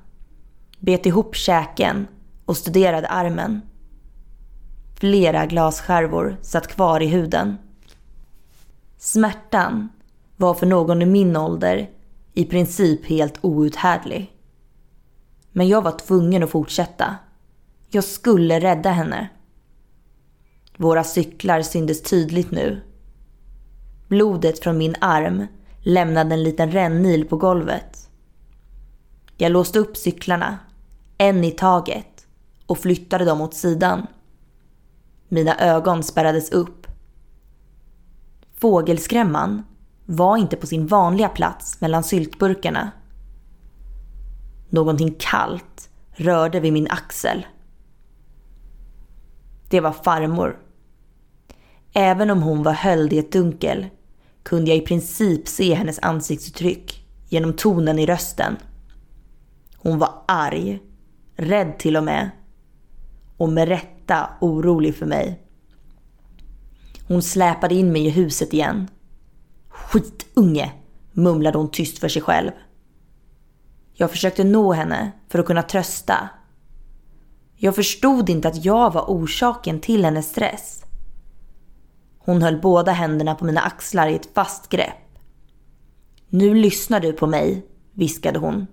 bet 0.79 1.05
ihop 1.05 1.35
käken 1.35 2.07
och 2.45 2.57
studerade 2.57 3.07
armen. 3.07 3.61
Flera 4.99 5.45
glasskärvor 5.45 6.37
satt 6.41 6.67
kvar 6.67 7.01
i 7.01 7.07
huden. 7.07 7.57
Smärtan 8.97 9.89
var 10.37 10.53
för 10.53 10.65
någon 10.65 11.01
i 11.01 11.05
min 11.05 11.37
ålder 11.37 11.89
i 12.33 12.45
princip 12.45 13.05
helt 13.05 13.37
outhärdlig. 13.41 14.31
Men 15.51 15.67
jag 15.67 15.81
var 15.81 15.91
tvungen 15.91 16.43
att 16.43 16.49
fortsätta. 16.49 17.15
Jag 17.89 18.03
skulle 18.03 18.59
rädda 18.59 18.89
henne. 18.89 19.29
Våra 20.77 21.03
cyklar 21.03 21.61
syntes 21.61 22.03
tydligt 22.03 22.51
nu. 22.51 22.81
Blodet 24.07 24.59
från 24.59 24.77
min 24.77 24.95
arm 25.01 25.47
lämnade 25.79 26.33
en 26.33 26.43
liten 26.43 26.71
rännil 26.71 27.25
på 27.25 27.37
golvet. 27.37 28.09
Jag 29.41 29.51
låste 29.51 29.79
upp 29.79 29.97
cyklarna, 29.97 30.59
en 31.17 31.43
i 31.43 31.51
taget, 31.51 32.27
och 32.65 32.77
flyttade 32.77 33.25
dem 33.25 33.41
åt 33.41 33.53
sidan. 33.53 34.07
Mina 35.27 35.59
ögon 35.59 36.03
spärrades 36.03 36.51
upp. 36.51 36.87
Fågelskrämman 38.53 39.63
var 40.05 40.37
inte 40.37 40.57
på 40.57 40.67
sin 40.67 40.87
vanliga 40.87 41.29
plats 41.29 41.81
mellan 41.81 42.03
syltburkarna. 42.03 42.91
Någonting 44.69 45.15
kallt 45.19 45.89
rörde 46.11 46.59
vid 46.59 46.73
min 46.73 46.87
axel. 46.89 47.45
Det 49.69 49.79
var 49.79 49.91
farmor. 49.91 50.59
Även 51.93 52.29
om 52.29 52.41
hon 52.41 52.63
var 52.63 52.73
höljd 52.73 53.13
i 53.13 53.17
ett 53.17 53.31
dunkel 53.31 53.87
kunde 54.43 54.69
jag 54.69 54.77
i 54.77 54.85
princip 54.85 55.47
se 55.47 55.73
hennes 55.73 55.99
ansiktsuttryck 55.99 57.05
genom 57.29 57.53
tonen 57.53 57.99
i 57.99 58.05
rösten. 58.05 58.57
Hon 59.81 59.99
var 59.99 60.23
arg, 60.27 60.79
rädd 61.35 61.79
till 61.79 61.97
och 61.97 62.03
med 62.03 62.29
och 63.37 63.49
med 63.49 63.67
rätta 63.67 64.29
orolig 64.41 64.95
för 64.95 65.05
mig. 65.05 65.39
Hon 67.07 67.21
släpade 67.21 67.75
in 67.75 67.91
mig 67.91 68.05
i 68.05 68.09
huset 68.09 68.53
igen. 68.53 68.87
Skitunge, 69.69 70.71
mumlade 71.11 71.57
hon 71.57 71.71
tyst 71.71 71.99
för 71.99 72.07
sig 72.07 72.21
själv. 72.21 72.51
Jag 73.93 74.11
försökte 74.11 74.43
nå 74.43 74.73
henne 74.73 75.11
för 75.29 75.39
att 75.39 75.45
kunna 75.45 75.63
trösta. 75.63 76.29
Jag 77.55 77.75
förstod 77.75 78.29
inte 78.29 78.47
att 78.47 78.65
jag 78.65 78.93
var 78.93 79.01
orsaken 79.01 79.79
till 79.79 80.05
hennes 80.05 80.29
stress. 80.29 80.83
Hon 82.19 82.41
höll 82.41 82.61
båda 82.61 82.91
händerna 82.91 83.35
på 83.35 83.45
mina 83.45 83.61
axlar 83.61 84.07
i 84.07 84.15
ett 84.15 84.33
fast 84.33 84.69
grepp. 84.69 85.19
Nu 86.29 86.53
lyssnar 86.53 86.99
du 86.99 87.13
på 87.13 87.27
mig, 87.27 87.65
viskade 87.93 88.39
hon. 88.39 88.67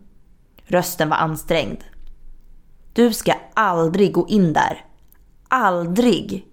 Rösten 0.69 1.09
var 1.09 1.17
ansträngd. 1.17 1.85
Du 2.93 3.13
ska 3.13 3.35
aldrig 3.55 4.13
gå 4.13 4.29
in 4.29 4.53
där. 4.53 4.85
Aldrig! 5.49 6.47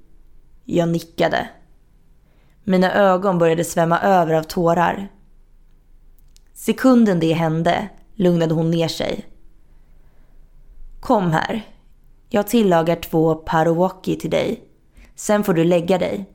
Jag 0.63 0.89
nickade. 0.89 1.49
Mina 2.63 2.93
ögon 2.93 3.38
började 3.38 3.63
svämma 3.63 3.99
över 3.99 4.34
av 4.34 4.43
tårar. 4.43 5.12
Sekunden 6.54 7.19
det 7.19 7.34
hände 7.34 7.89
lugnade 8.15 8.54
hon 8.54 8.71
ner 8.71 8.88
sig. 8.88 9.25
Kom 10.99 11.32
här. 11.32 11.62
Jag 12.30 12.47
tillagar 12.47 12.95
två 12.95 13.36
parowoki 13.36 14.15
till 14.15 14.30
dig. 14.30 14.63
Sen 15.15 15.43
får 15.43 15.54
du 15.54 15.63
lägga 15.63 15.97
dig. 15.97 16.30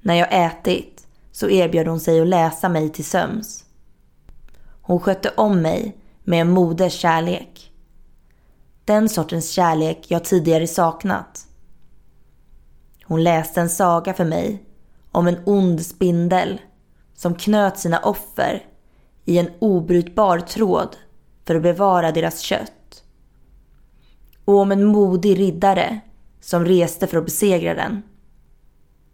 När 0.00 0.14
jag 0.14 0.28
ätit 0.46 1.06
så 1.32 1.48
erbjöd 1.48 1.86
hon 1.86 2.00
sig 2.00 2.20
att 2.20 2.26
läsa 2.28 2.68
mig 2.68 2.88
till 2.88 3.04
söms. 3.04 3.64
Hon 4.82 5.00
skötte 5.00 5.32
om 5.36 5.62
mig 5.62 5.96
med 6.24 6.40
en 6.40 6.50
moders 6.50 6.92
kärlek. 6.92 7.72
Den 8.84 9.08
sortens 9.08 9.50
kärlek 9.50 10.04
jag 10.08 10.24
tidigare 10.24 10.66
saknat. 10.66 11.46
Hon 13.04 13.24
läste 13.24 13.60
en 13.60 13.70
saga 13.70 14.14
för 14.14 14.24
mig 14.24 14.62
om 15.10 15.26
en 15.26 15.38
ond 15.46 15.86
spindel 15.86 16.60
som 17.14 17.34
knöt 17.34 17.78
sina 17.78 17.98
offer 17.98 18.66
i 19.24 19.38
en 19.38 19.50
obrytbar 19.58 20.38
tråd 20.38 20.96
för 21.44 21.54
att 21.54 21.62
bevara 21.62 22.12
deras 22.12 22.40
kött. 22.40 23.04
Och 24.44 24.58
om 24.58 24.72
en 24.72 24.84
modig 24.84 25.38
riddare 25.38 26.00
som 26.40 26.64
reste 26.64 27.06
för 27.06 27.18
att 27.18 27.24
besegra 27.24 27.74
den. 27.74 28.02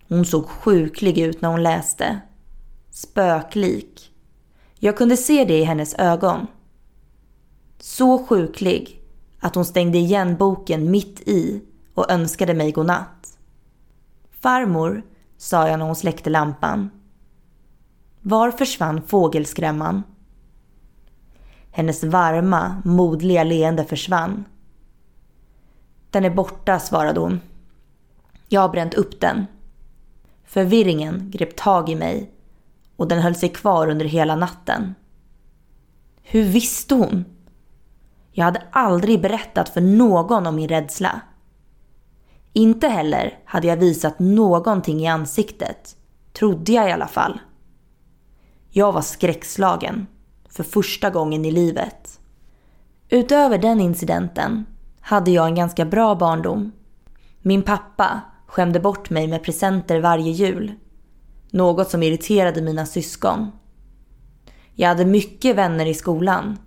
Hon 0.08 0.24
såg 0.24 0.46
sjuklig 0.46 1.18
ut 1.18 1.40
när 1.40 1.48
hon 1.48 1.62
läste. 1.62 2.20
Spöklik. 2.90 4.10
Jag 4.78 4.96
kunde 4.96 5.16
se 5.16 5.44
det 5.44 5.58
i 5.58 5.64
hennes 5.64 5.94
ögon. 5.94 6.46
Så 7.78 8.26
sjuklig 8.26 9.02
att 9.40 9.54
hon 9.54 9.64
stängde 9.64 9.98
igen 9.98 10.36
boken 10.36 10.90
mitt 10.90 11.20
i 11.20 11.62
och 11.94 12.10
önskade 12.10 12.54
mig 12.54 12.72
godnatt. 12.72 13.38
Farmor, 14.40 15.02
sa 15.36 15.68
jag 15.68 15.78
när 15.78 15.86
hon 15.86 15.96
släckte 15.96 16.30
lampan. 16.30 16.90
Var 18.20 18.50
försvann 18.50 19.02
fågelskrämman? 19.02 20.02
hennes 21.78 22.04
varma, 22.04 22.82
modliga 22.84 23.44
leende 23.44 23.84
försvann. 23.84 24.44
Den 26.10 26.24
är 26.24 26.30
borta, 26.30 26.78
svarade 26.78 27.20
hon. 27.20 27.40
Jag 28.48 28.60
har 28.60 28.68
bränt 28.68 28.94
upp 28.94 29.20
den. 29.20 29.46
Förvirringen 30.44 31.30
grep 31.30 31.56
tag 31.56 31.88
i 31.88 31.94
mig 31.94 32.30
och 32.96 33.08
den 33.08 33.18
höll 33.18 33.34
sig 33.34 33.48
kvar 33.48 33.88
under 33.88 34.04
hela 34.04 34.36
natten. 34.36 34.94
Hur 36.22 36.44
visste 36.44 36.94
hon? 36.94 37.24
Jag 38.38 38.44
hade 38.44 38.62
aldrig 38.70 39.20
berättat 39.20 39.68
för 39.68 39.80
någon 39.80 40.46
om 40.46 40.56
min 40.56 40.68
rädsla. 40.68 41.20
Inte 42.52 42.88
heller 42.88 43.38
hade 43.44 43.66
jag 43.66 43.76
visat 43.76 44.18
någonting 44.18 45.00
i 45.00 45.06
ansiktet, 45.06 45.96
trodde 46.32 46.72
jag 46.72 46.88
i 46.88 46.92
alla 46.92 47.06
fall. 47.06 47.40
Jag 48.70 48.92
var 48.92 49.00
skräckslagen, 49.00 50.06
för 50.48 50.64
första 50.64 51.10
gången 51.10 51.44
i 51.44 51.50
livet. 51.50 52.20
Utöver 53.08 53.58
den 53.58 53.80
incidenten 53.80 54.66
hade 55.00 55.30
jag 55.30 55.46
en 55.46 55.54
ganska 55.54 55.84
bra 55.84 56.14
barndom. 56.14 56.72
Min 57.42 57.62
pappa 57.62 58.20
skämde 58.46 58.80
bort 58.80 59.10
mig 59.10 59.26
med 59.26 59.42
presenter 59.42 60.00
varje 60.00 60.30
jul. 60.30 60.72
Något 61.50 61.90
som 61.90 62.02
irriterade 62.02 62.62
mina 62.62 62.86
syskon. 62.86 63.50
Jag 64.74 64.88
hade 64.88 65.04
mycket 65.04 65.56
vänner 65.56 65.86
i 65.86 65.94
skolan. 65.94 66.58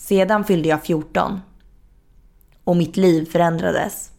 Sedan 0.00 0.44
fyllde 0.44 0.68
jag 0.68 0.82
14. 0.84 1.40
Och 2.64 2.76
mitt 2.76 2.96
liv 2.96 3.24
förändrades. 3.24 4.12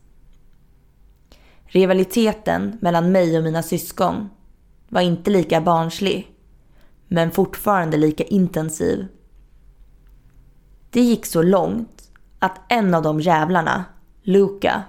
Rivaliteten 1.63 2.77
mellan 2.81 3.11
mig 3.11 3.37
och 3.37 3.43
mina 3.43 3.63
syskon 3.63 4.29
var 4.89 5.01
inte 5.01 5.31
lika 5.31 5.61
barnslig, 5.61 6.35
men 7.07 7.31
fortfarande 7.31 7.97
lika 7.97 8.23
intensiv. 8.23 9.07
Det 10.89 11.01
gick 11.01 11.25
så 11.25 11.41
långt 11.41 12.11
att 12.39 12.59
en 12.67 12.93
av 12.93 13.03
de 13.03 13.19
jävlarna, 13.19 13.85
Luca, 14.21 14.83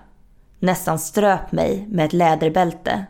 nästan 0.58 0.98
ströp 0.98 1.52
mig 1.52 1.86
med 1.88 2.04
ett 2.04 2.12
läderbälte. 2.12 3.06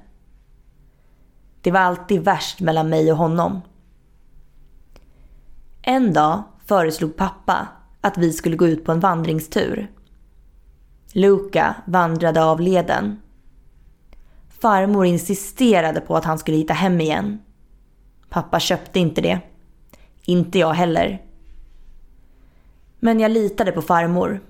Det 1.61 1.71
var 1.71 1.81
alltid 1.81 2.25
värst 2.25 2.61
mellan 2.61 2.89
mig 2.89 3.13
och 3.13 3.19
honom. 3.19 3.61
En 5.83 6.13
dag 6.13 6.43
föreslog 6.73 7.17
pappa 7.17 7.69
att 8.01 8.19
vi 8.19 8.33
skulle 8.33 8.57
gå 8.57 8.67
ut 8.67 8.85
på 8.85 8.93
en 8.93 9.01
vandringstur. 9.01 9.91
Luca 11.13 11.75
vandrade 11.87 12.45
av 12.45 12.61
leden. 12.61 13.21
Farmor 14.61 15.07
insisterade 15.07 16.01
på 16.01 16.17
att 16.17 16.25
han 16.25 16.39
skulle 16.39 16.57
hitta 16.57 16.75
hem 16.75 17.01
igen. 17.01 17.39
Pappa 18.29 18.61
köpte 18.61 18.99
inte 18.99 19.21
det. 19.21 19.41
Inte 20.23 20.59
jag 20.59 20.73
heller. 20.73 21.23
Men 22.99 23.21
jag 23.21 23.31
litade 23.31 23.73
på 23.73 23.83
farmor. 23.83 24.41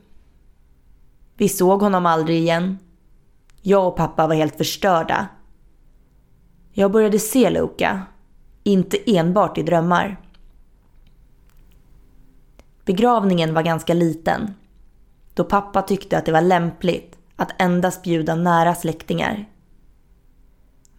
Vi 1.37 1.49
såg 1.49 1.81
honom 1.81 2.07
aldrig 2.07 2.39
igen. 2.39 2.79
Jag 3.63 3.89
och 3.89 3.97
pappa 3.97 4.27
var 4.27 4.35
helt 4.35 4.57
förstörda. 4.57 5.29
Jag 6.73 6.93
började 6.93 7.19
se 7.19 7.51
Luca, 7.51 8.03
inte 8.63 9.17
enbart 9.17 9.59
i 9.59 9.63
drömmar. 9.63 10.17
Begravningen 12.85 13.55
var 13.55 13.63
ganska 13.63 13.95
liten, 13.95 14.55
då 15.35 15.45
pappa 15.45 15.83
tyckte 15.83 16.19
att 16.19 16.27
det 16.27 16.33
var 16.33 16.41
lämpligt 16.41 17.19
att 17.37 17.51
endast 17.59 18.03
bjuda 18.03 18.35
nära 18.35 18.75
släktingar. 18.75 19.49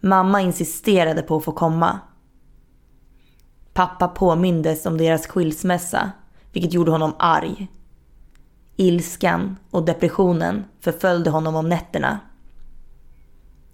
Mamma 0.00 0.40
insisterade 0.40 1.22
på 1.22 1.36
att 1.36 1.44
få 1.44 1.52
komma. 1.52 2.00
Pappa 3.72 4.08
påmindes 4.08 4.86
om 4.86 4.98
deras 4.98 5.26
skilsmässa, 5.26 6.12
vilket 6.52 6.72
gjorde 6.72 6.90
honom 6.90 7.14
arg. 7.18 7.68
Ilskan 8.76 9.56
och 9.70 9.84
depressionen 9.84 10.64
förföljde 10.80 11.30
honom 11.30 11.54
om 11.54 11.68
nätterna. 11.68 12.20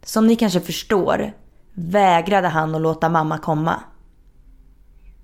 Som 0.03 0.27
ni 0.27 0.37
kanske 0.37 0.61
förstår 0.61 1.33
vägrade 1.73 2.49
han 2.49 2.75
att 2.75 2.81
låta 2.81 3.09
mamma 3.09 3.39
komma. 3.39 3.81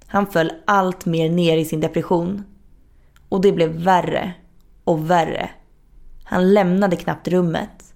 Han 0.07 0.27
föll 0.27 0.53
allt 0.65 1.07
mer 1.07 1.31
ner 1.31 1.57
i 1.57 1.65
sin 1.65 1.81
depression. 1.81 2.45
Och 3.29 3.41
det 3.41 3.53
blev 3.53 3.71
värre 3.71 4.35
och 4.85 5.11
värre. 5.11 5.51
Han 6.25 6.55
lämnade 6.55 6.97
knappt 6.97 7.29
rummet. 7.29 7.95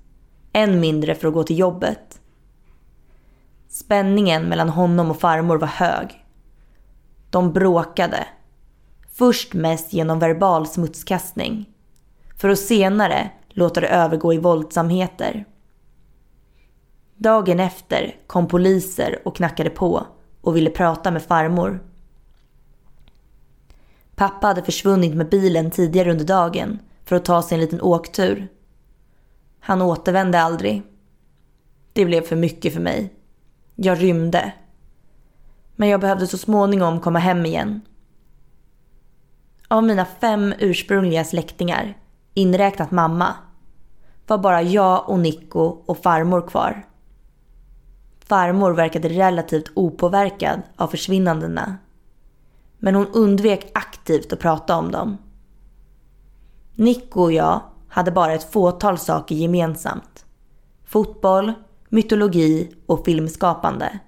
Än 0.53 0.81
mindre 0.81 1.14
för 1.14 1.29
att 1.29 1.35
gå 1.35 1.43
till 1.43 1.59
jobbet. 1.59 2.21
Spänningen 3.69 4.43
mellan 4.43 4.69
honom 4.69 5.11
och 5.11 5.21
farmor 5.21 5.59
var 5.59 5.69
hög. 5.69 6.25
De 7.31 7.53
bråkade. 7.53 8.27
Först 9.12 9.55
mest 9.55 9.93
genom 9.93 10.19
verbal 10.19 10.66
smutskastning. 10.66 11.69
För 12.37 12.49
att 12.49 12.59
senare 12.59 13.31
låta 13.49 13.81
det 13.81 13.88
övergå 13.88 14.33
i 14.33 14.38
våldsamheter. 14.38 15.45
Dagen 17.16 17.61
efter 17.61 18.16
kom 18.27 18.49
poliser 18.49 19.23
och 19.25 19.37
knackade 19.37 19.71
på 19.71 20.07
och 20.40 20.57
ville 20.57 20.71
prata 20.71 21.11
med 21.11 21.23
farmor. 21.23 21.89
Pappa 24.20 24.46
hade 24.46 24.62
försvunnit 24.62 25.14
med 25.14 25.28
bilen 25.28 25.70
tidigare 25.70 26.11
under 26.11 26.24
dagen 26.24 26.78
för 27.04 27.16
att 27.16 27.24
ta 27.24 27.42
sig 27.42 27.54
en 27.54 27.61
liten 27.61 27.80
åktur. 27.80 28.48
Han 29.61 29.83
återvände 29.83 30.40
aldrig. 30.40 30.83
Det 31.92 32.04
blev 32.04 32.22
för 32.22 32.37
mycket 32.37 32.74
för 32.74 32.80
mig. 32.80 33.14
Jag 33.74 34.02
rymde. 34.02 34.52
Men 35.76 35.88
jag 35.88 36.00
behövde 36.00 36.26
så 36.26 36.38
småningom 36.38 37.00
komma 37.00 37.18
hem 37.18 37.46
igen. 37.46 37.80
Av 39.68 39.85
mina 39.85 40.04
fem 40.04 40.54
ursprungliga 40.59 41.24
släktingar, 41.24 41.98
inräknat 42.35 42.90
mamma, 42.90 43.35
var 44.26 44.38
bara 44.38 44.62
jag 44.62 45.09
och 45.09 45.18
Nico 45.18 45.76
och 45.87 46.02
farmor 46.02 46.48
kvar. 46.48 46.87
Farmor 48.20 48.72
verkade 48.72 49.09
relativt 49.09 49.70
opåverkad 49.74 50.62
av 50.76 50.88
försvinnandena. 50.88 51.78
Men 52.81 52.95
hon 52.95 53.07
undvek 53.07 53.71
aktivt 53.75 54.33
att 54.33 54.40
prata 54.40 54.77
om 54.77 54.90
dem. 54.90 55.19
Nico 56.75 57.21
och 57.23 57.33
jag 57.33 57.61
hade 57.88 58.11
bara 58.11 58.33
ett 58.35 58.53
fåtal 58.53 58.99
saker 58.99 59.35
gemensamt. 59.35 60.25
Fotboll, 60.85 61.53
mytologi 61.88 62.73
och 62.87 63.05
filmskapande. 63.05 63.99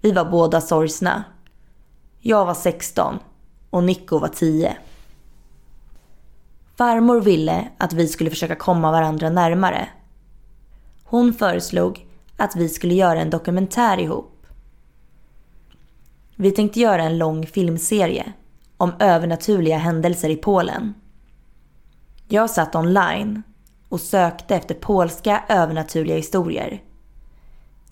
Vi 0.00 0.12
var 0.12 0.24
båda 0.24 0.60
sorgsna. 0.60 1.24
Jag 2.20 2.46
var 2.46 2.54
16 2.54 3.18
och 3.70 3.84
Nico 3.84 4.18
var 4.18 4.28
10. 4.28 4.76
Farmor 6.76 7.20
ville 7.20 7.68
att 7.78 7.92
vi 7.92 8.08
skulle 8.08 8.30
försöka 8.30 8.56
komma 8.56 8.90
varandra 8.90 9.30
närmare. 9.30 9.88
Hon 11.04 11.32
föreslog 11.32 12.06
att 12.36 12.56
vi 12.56 12.68
skulle 12.68 12.94
göra 12.94 13.20
en 13.20 13.30
dokumentär 13.30 13.98
ihop. 13.98 14.35
Vi 16.38 16.50
tänkte 16.50 16.80
göra 16.80 17.02
en 17.02 17.18
lång 17.18 17.46
filmserie 17.46 18.32
om 18.76 18.92
övernaturliga 18.98 19.78
händelser 19.78 20.28
i 20.30 20.36
Polen. 20.36 20.94
Jag 22.28 22.50
satt 22.50 22.74
online 22.74 23.42
och 23.88 24.00
sökte 24.00 24.56
efter 24.56 24.74
polska 24.74 25.44
övernaturliga 25.48 26.16
historier. 26.16 26.82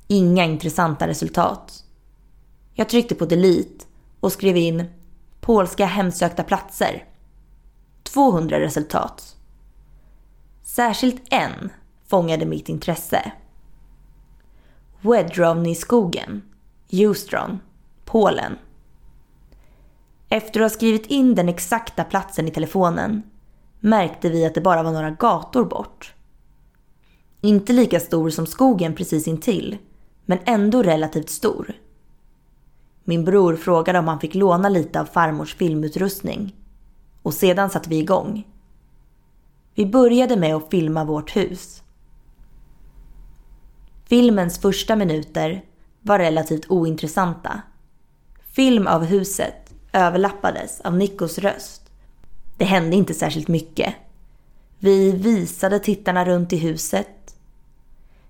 Inga 0.08 0.44
intressanta 0.44 1.08
resultat. 1.08 1.84
Jag 2.74 2.88
tryckte 2.88 3.14
på 3.14 3.24
delete 3.24 3.84
och 4.20 4.32
skrev 4.32 4.56
in 4.56 4.84
polska 5.40 5.86
hemsökta 5.86 6.42
platser. 6.42 7.04
200 8.02 8.60
resultat. 8.60 9.36
Särskilt 10.62 11.22
en 11.30 11.70
fångade 12.06 12.46
mitt 12.46 12.68
intresse. 12.68 13.32
Wedrowny-skogen, 15.00 16.42
Houston, 16.90 17.60
Polen. 18.04 18.56
Efter 20.28 20.60
att 20.60 20.64
ha 20.64 20.76
skrivit 20.76 21.06
in 21.06 21.34
den 21.34 21.48
exakta 21.48 22.04
platsen 22.04 22.48
i 22.48 22.50
telefonen 22.50 23.22
märkte 23.80 24.30
vi 24.30 24.46
att 24.46 24.54
det 24.54 24.60
bara 24.60 24.82
var 24.82 24.92
några 24.92 25.10
gator 25.10 25.64
bort. 25.64 26.14
Inte 27.40 27.72
lika 27.72 28.00
stor 28.00 28.30
som 28.30 28.46
skogen 28.46 28.94
precis 28.94 29.28
intill, 29.28 29.78
men 30.26 30.38
ändå 30.44 30.82
relativt 30.82 31.30
stor. 31.30 31.72
Min 33.04 33.24
bror 33.24 33.56
frågade 33.56 33.98
om 33.98 34.08
han 34.08 34.20
fick 34.20 34.34
låna 34.34 34.68
lite 34.68 35.00
av 35.00 35.04
farmors 35.04 35.54
filmutrustning. 35.54 36.54
Och 37.22 37.34
sedan 37.34 37.70
satte 37.70 37.88
vi 37.90 37.98
igång. 37.98 38.46
Vi 39.74 39.86
började 39.86 40.36
med 40.36 40.54
att 40.54 40.70
filma 40.70 41.04
vårt 41.04 41.36
hus. 41.36 41.82
Filmens 44.04 44.58
första 44.58 44.96
minuter 44.96 45.64
var 46.00 46.18
relativt 46.18 46.70
ointressanta. 46.70 47.62
Film 48.54 48.86
av 48.86 49.04
huset 49.04 49.74
överlappades 49.92 50.80
av 50.80 50.96
Nikos 50.96 51.38
röst. 51.38 51.90
Det 52.56 52.64
hände 52.64 52.96
inte 52.96 53.14
särskilt 53.14 53.48
mycket. 53.48 53.94
Vi 54.78 55.12
visade 55.12 55.78
tittarna 55.78 56.24
runt 56.24 56.52
i 56.52 56.56
huset. 56.56 57.36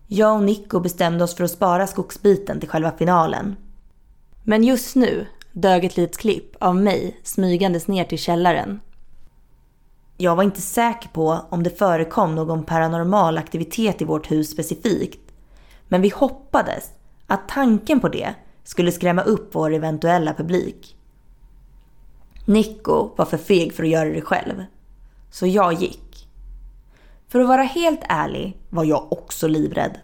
Jag 0.07 0.37
och 0.37 0.43
Nico 0.43 0.81
bestämde 0.81 1.25
oss 1.25 1.35
för 1.35 1.45
att 1.45 1.51
spara 1.51 1.87
skogsbiten 1.87 2.61
till 2.61 2.69
själva 2.69 2.93
finalen. 2.93 3.57
Men 4.43 4.65
just 4.65 4.97
nu 4.97 5.27
dög 5.53 5.85
ett 5.85 5.97
litet 5.97 6.19
klipp 6.19 6.57
av 6.59 6.77
mig 6.77 7.21
smygandes 7.23 7.89
ner 7.89 8.05
till 8.05 8.19
källaren. 8.19 8.81
Jag 10.17 10.37
var 10.37 10.43
inte 10.43 10.61
säker 10.61 11.09
på 11.09 11.41
om 11.49 11.63
det 11.63 11.79
förekom 11.79 12.35
någon 12.35 12.65
paranormal 12.65 13.39
aktivitet 13.39 14.03
i 14.03 14.05
vårt 14.05 14.31
hus 14.31 14.51
specifikt. 14.51 15.33
Men 15.89 16.03
vi 16.03 16.09
hoppades 16.09 16.91
att 17.27 17.49
tanken 17.49 18.01
på 18.01 18.09
det 18.09 18.35
skulle 18.65 18.93
skrämma 18.93 19.23
upp 19.23 19.55
vår 19.55 19.73
eventuella 19.73 20.35
publik. 20.35 20.97
Nico 22.45 23.11
var 23.17 23.25
för 23.25 23.37
feg 23.37 23.73
för 23.75 23.83
att 23.83 23.89
göra 23.89 24.09
det 24.09 24.21
själv. 24.21 24.65
Så 25.31 25.47
jag 25.47 25.73
gick. 25.73 26.29
För 27.29 27.41
att 27.41 27.49
vara 27.49 27.63
helt 27.63 28.01
ärlig 28.09 28.59
var 28.71 28.85
jag 28.85 29.13
också 29.13 29.49
livrädd. 29.49 29.99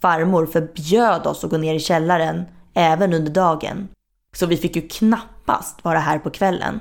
Farmor 0.00 0.46
förbjöd 0.46 1.26
oss 1.26 1.44
att 1.44 1.50
gå 1.50 1.56
ner 1.56 1.74
i 1.74 1.80
källaren 1.80 2.44
även 2.74 3.14
under 3.14 3.32
dagen. 3.32 3.88
Så 4.32 4.46
vi 4.46 4.56
fick 4.56 4.76
ju 4.76 4.88
knappast 4.88 5.84
vara 5.84 5.98
här 5.98 6.18
på 6.18 6.30
kvällen. 6.30 6.80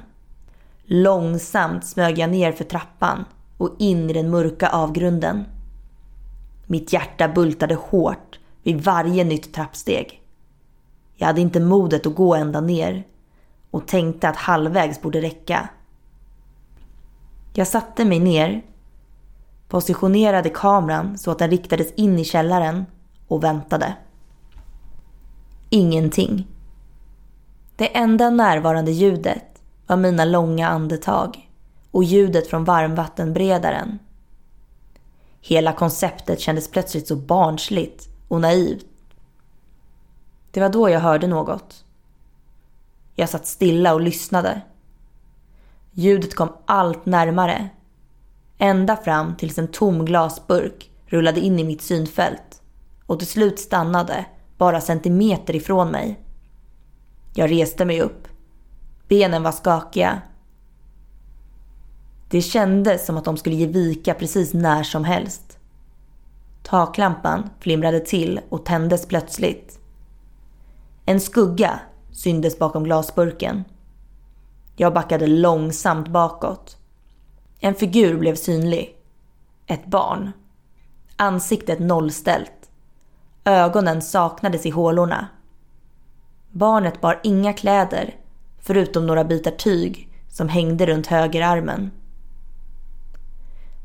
Långsamt 0.84 1.86
smög 1.86 2.18
jag 2.18 2.30
ner 2.30 2.52
för 2.52 2.64
trappan 2.64 3.26
och 3.58 3.76
in 3.80 4.10
i 4.10 4.14
den 4.14 4.30
mörka 4.30 4.70
avgrunden. 4.70 5.46
Mitt 6.66 6.94
hjärta 6.94 7.28
bultade 7.28 7.76
hårt 7.76 8.40
vid 8.64 8.82
varje 8.82 9.24
nytt 9.24 9.54
trappsteg. 9.54 10.22
Jag 11.20 11.28
hade 11.28 11.42
inte 11.42 11.60
modet 11.60 12.06
att 12.06 12.16
gå 12.16 12.36
ända 12.36 12.62
ner 12.62 13.08
och 13.72 13.88
tänkte 13.88 14.30
att 14.30 14.36
halvvägs 14.36 15.02
borde 15.02 15.22
räcka. 15.22 15.70
Jag 17.54 17.68
satte 17.68 18.06
mig 18.06 18.20
ner, 18.20 18.62
positionerade 19.68 20.50
kameran 20.50 21.18
så 21.18 21.32
att 21.32 21.40
den 21.40 21.50
riktades 21.50 21.94
in 21.94 22.20
i 22.20 22.24
källaren 22.24 22.86
och 23.28 23.44
väntade. 23.44 23.96
Ingenting. 25.70 26.48
Det 27.76 27.98
enda 27.98 28.30
närvarande 28.30 28.92
ljudet 28.92 29.62
var 29.88 29.98
mina 29.98 30.26
långa 30.26 30.70
andetag 30.70 31.50
och 31.92 32.04
ljudet 32.04 32.48
från 32.48 32.64
varmvattenberedaren. 32.64 34.00
Hela 35.42 35.74
konceptet 35.74 36.40
kändes 36.40 36.72
plötsligt 36.72 37.08
så 37.08 37.16
barnsligt 37.16 38.10
och 38.28 38.42
naivt. 38.42 38.89
Det 40.52 40.60
var 40.60 40.70
då 40.70 40.90
jag 40.90 41.00
hörde 41.00 41.28
något. 41.28 41.86
Jag 43.16 43.30
satt 43.30 43.48
stilla 43.48 43.94
och 43.94 44.02
lyssnade. 44.02 44.62
Ljudet 45.92 46.36
kom 46.36 46.54
allt 46.66 47.06
närmare. 47.06 47.70
Ända 48.58 48.96
fram 48.96 49.36
tills 49.36 49.58
en 49.58 49.68
tom 49.68 50.06
glasburk 50.06 50.92
rullade 51.06 51.40
in 51.40 51.60
i 51.60 51.64
mitt 51.64 51.82
synfält 51.82 52.62
och 53.06 53.20
till 53.20 53.28
slut 53.28 53.60
stannade 53.60 54.26
bara 54.58 54.82
centimeter 54.82 55.56
ifrån 55.56 55.92
mig. 55.92 56.20
Jag 57.34 57.52
reste 57.52 57.86
mig 57.86 58.02
upp. 58.02 58.28
Benen 59.08 59.44
var 59.44 59.52
skakiga. 59.52 60.22
Det 62.30 62.42
kändes 62.42 63.06
som 63.06 63.18
att 63.18 63.26
de 63.26 63.38
skulle 63.38 63.56
ge 63.56 63.68
vika 63.68 64.14
precis 64.14 64.54
när 64.54 64.84
som 64.84 65.04
helst. 65.04 65.58
Taklampan 66.64 67.50
flimrade 67.60 68.00
till 68.00 68.40
och 68.50 68.66
tändes 68.66 69.06
plötsligt. 69.06 69.79
En 71.10 71.20
skugga 71.20 71.80
syndes 72.12 72.60
bakom 72.60 72.84
glasburken. 72.84 73.64
Jag 74.76 74.94
backade 74.94 75.28
långsamt 75.28 76.08
bakåt. 76.08 76.78
En 77.60 77.76
figur 77.76 78.18
blev 78.18 78.36
synlig. 78.36 78.98
Ett 79.68 79.86
barn. 79.86 80.32
Ansiktet 81.16 81.80
nollställt. 81.80 82.70
Ögonen 83.44 84.02
saknades 84.02 84.66
i 84.66 84.70
hålorna. 84.70 85.28
Barnet 86.52 87.02
bar 87.02 87.20
inga 87.24 87.54
kläder 87.54 88.16
förutom 88.60 89.08
några 89.08 89.24
bitar 89.24 89.52
tyg 89.52 90.10
som 90.30 90.50
hängde 90.50 90.86
runt 90.86 91.08
högerarmen. 91.08 91.92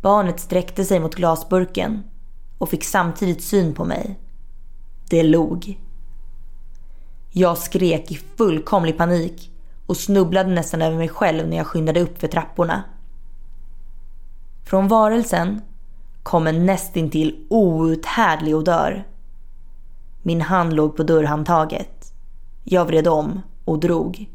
Barnet 0.03 0.41
sträckte 0.41 0.85
sig 0.85 1.01
mot 1.01 1.15
glasburken 1.15 2.03
och 2.59 2.69
fick 2.69 2.85
samtidigt 2.85 3.45
syn 3.45 3.75
på 3.75 3.85
mig. 3.85 4.19
Det 5.11 5.23
log. 5.23 5.84
Jag 7.37 7.59
skrek 7.59 8.11
i 8.11 8.15
fullkomlig 8.15 8.99
panik 8.99 9.51
och 9.87 9.97
snubblade 9.97 10.51
nästan 10.51 10.83
över 10.83 10.97
mig 10.97 11.09
själv 11.09 11.49
när 11.49 11.57
jag 11.57 11.67
skyndade 11.67 12.01
upp 12.01 12.21
för 12.21 12.29
trapporna. 12.29 12.83
Från 14.65 14.89
varelsen 14.89 15.61
kom 16.23 16.47
en 16.47 16.67
nästintill 16.67 17.47
outhärdlig 17.51 18.57
odör. 18.57 19.09
Min 20.23 20.41
hand 20.41 20.73
låg 20.73 20.97
på 20.97 21.03
dörrhandtaget. 21.03 22.13
Jag 22.65 22.85
vred 22.85 23.09
om 23.09 23.43
och 23.65 23.79
drog. 23.79 24.31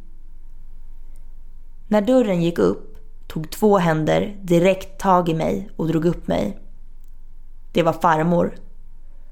När 1.87 2.01
dörren 2.01 2.41
gick 2.41 2.59
upp 2.59 2.97
tog 3.27 3.49
två 3.49 3.77
händer 3.77 4.37
direkt 4.41 4.99
tag 4.99 5.29
i 5.29 5.33
mig 5.33 5.69
och 5.75 5.87
drog 5.87 6.05
upp 6.05 6.27
mig. 6.27 6.59
Det 7.71 7.83
var 7.83 7.93
farmor, 7.93 8.55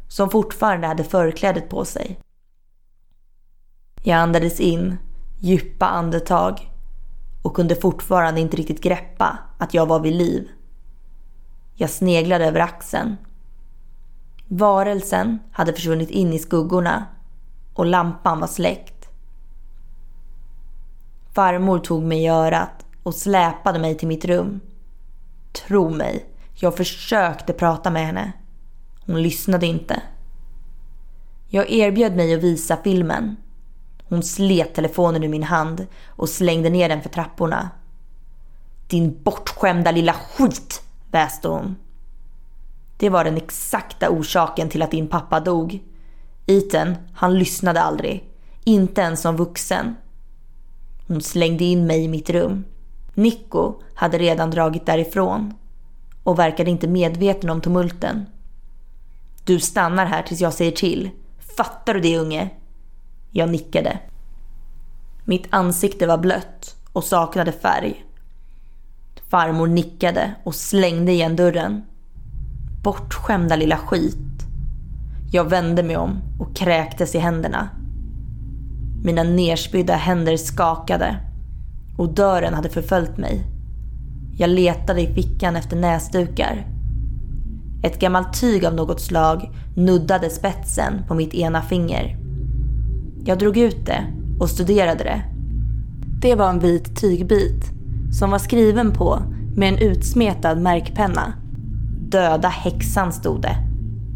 som 0.08 0.30
fortfarande 0.30 0.88
hade 0.88 1.04
förklädet 1.04 1.70
på 1.70 1.86
sig. 1.86 2.20
Jag 4.02 4.18
andades 4.18 4.60
in, 4.60 4.98
djupa 5.40 5.86
andetag 5.86 6.72
och 7.42 7.56
kunde 7.56 7.76
fortfarande 7.76 8.42
inte 8.42 8.58
riktigt 8.58 8.82
greppa 8.82 9.38
att 9.58 9.74
jag 9.74 9.86
var 9.86 10.00
vid 10.00 10.14
liv. 10.14 10.50
Jag 11.76 11.90
sneglade 11.90 12.46
över 12.46 12.60
axeln. 12.60 13.18
Varelsen 14.48 15.40
hade 15.52 15.74
försvunnit 15.74 16.10
in 16.10 16.34
i 16.34 16.40
skuggorna 16.40 17.06
och 17.74 17.86
lampan 17.86 18.40
var 18.40 18.48
släckt. 18.48 19.10
Farmor 21.34 21.80
tog 21.80 22.04
mig 22.04 22.24
i 22.24 22.28
örat 22.28 22.86
och 23.04 23.16
släpade 23.16 23.80
mig 23.80 23.98
till 23.98 24.08
mitt 24.08 24.26
rum. 24.26 24.60
Tro 25.52 25.90
mig, 25.90 26.26
jag 26.54 26.78
försökte 26.78 27.54
prata 27.54 27.90
med 27.90 28.06
henne. 28.06 28.34
Hon 29.06 29.22
lyssnade 29.22 29.66
inte. 29.66 30.02
Jag 31.48 31.72
erbjöd 31.72 32.16
mig 32.16 32.34
att 32.34 32.44
visa 32.44 32.78
filmen. 32.84 33.36
Hon 34.10 34.24
slet 34.24 34.76
telefonen 34.76 35.24
ur 35.24 35.30
min 35.30 35.44
hand 35.44 35.88
och 36.08 36.30
slängde 36.30 36.70
ner 36.70 36.90
den 36.90 37.02
för 37.02 37.10
trapporna. 37.10 37.70
Din 38.88 39.24
bortskämda 39.24 39.92
lilla 39.92 40.14
skit, 40.14 40.82
väste 41.12 41.48
hon. 41.48 41.76
Det 42.98 43.10
var 43.10 43.24
den 43.24 43.38
exakta 43.38 44.10
orsaken 44.10 44.70
till 44.70 44.82
att 44.82 44.92
din 44.92 45.08
pappa 45.08 45.40
dog. 45.40 45.80
Ethan, 46.46 46.96
han 47.14 47.40
lyssnade 47.40 47.82
aldrig. 47.82 48.24
Inte 48.64 49.02
ens 49.02 49.22
som 49.22 49.36
vuxen. 49.38 49.96
Hon 51.08 51.22
slängde 51.22 51.64
in 51.64 51.88
mig 51.88 52.04
i 52.04 52.08
mitt 52.08 52.30
rum. 52.30 52.66
Nico 53.14 53.82
hade 53.94 54.18
redan 54.18 54.52
dragit 54.52 54.86
därifrån 54.86 55.54
och 56.24 56.40
verkade 56.40 56.70
inte 56.70 56.88
medveten 56.88 57.50
om 57.50 57.62
tumulten. 57.62 58.26
Du 59.44 59.60
stannar 59.60 60.06
här 60.06 60.22
tills 60.22 60.42
jag 60.42 60.54
säger 60.54 60.72
till. 60.72 61.10
Fattar 61.58 61.94
du 61.94 62.00
det 62.00 62.18
unge? 62.18 62.50
Jag 63.32 63.50
nickade. 63.50 64.00
Mitt 65.26 65.48
ansikte 65.50 66.08
var 66.08 66.18
blött 66.18 66.76
och 66.94 67.04
saknade 67.04 67.52
färg. 67.52 68.06
Farmor 69.30 69.68
nickade 69.68 70.36
och 70.44 70.56
slängde 70.56 71.12
igen 71.12 71.36
dörren. 71.36 71.84
Bortskämda 72.84 73.56
lilla 73.56 73.78
skit. 73.78 74.18
Jag 75.32 75.50
vände 75.50 75.84
mig 75.84 75.98
om 75.98 76.22
och 76.40 76.56
kräktes 76.56 77.16
i 77.16 77.20
händerna. 77.20 77.70
Mina 79.04 79.24
nerspydda 79.24 79.96
händer 79.96 80.38
skakade 80.38 81.18
och 81.98 82.14
dörren 82.14 82.54
hade 82.54 82.70
förföljt 82.70 83.18
mig. 83.18 83.44
Jag 84.38 84.50
letade 84.50 85.02
i 85.02 85.14
fickan 85.14 85.56
efter 85.56 85.78
näsdukar. 85.78 86.68
Ett 87.84 88.00
gammalt 88.00 88.42
tyg 88.42 88.66
av 88.66 88.74
något 88.74 89.02
slag 89.02 89.50
nuddade 89.76 90.30
spetsen 90.30 91.04
på 91.08 91.14
mitt 91.14 91.34
ena 91.34 91.62
finger. 91.62 92.27
Jag 93.28 93.40
drog 93.40 93.58
ut 93.58 93.86
det 93.86 94.04
och 94.40 94.50
studerade 94.50 95.04
det. 95.04 95.22
Det 96.22 96.36
var 96.36 96.50
en 96.50 96.60
vit 96.60 97.02
tygbit 97.02 97.72
som 98.12 98.32
var 98.32 98.40
skriven 98.40 98.92
på 98.92 99.20
med 99.56 99.70
en 99.74 99.80
utsmetad 99.80 100.56
märkpenna. 100.56 101.34
Döda 102.10 102.48
häxan 102.48 103.14
stod 103.14 103.42
det. 103.42 103.58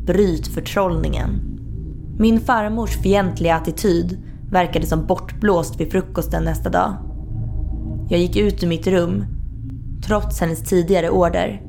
Bryt 0.05 0.47
förtrollningen. 0.47 1.29
Min 2.19 2.39
farmors 2.39 2.97
fientliga 2.97 3.55
attityd 3.55 4.17
verkade 4.51 4.85
som 4.85 5.07
bortblåst 5.07 5.79
vid 5.79 5.91
frukosten 5.91 6.43
nästa 6.43 6.69
dag. 6.69 6.93
Jag 8.09 8.19
gick 8.19 8.35
ut 8.35 8.63
ur 8.63 8.67
mitt 8.67 8.87
rum, 8.87 9.25
trots 10.05 10.39
hennes 10.41 10.63
tidigare 10.63 11.09
order. 11.09 11.61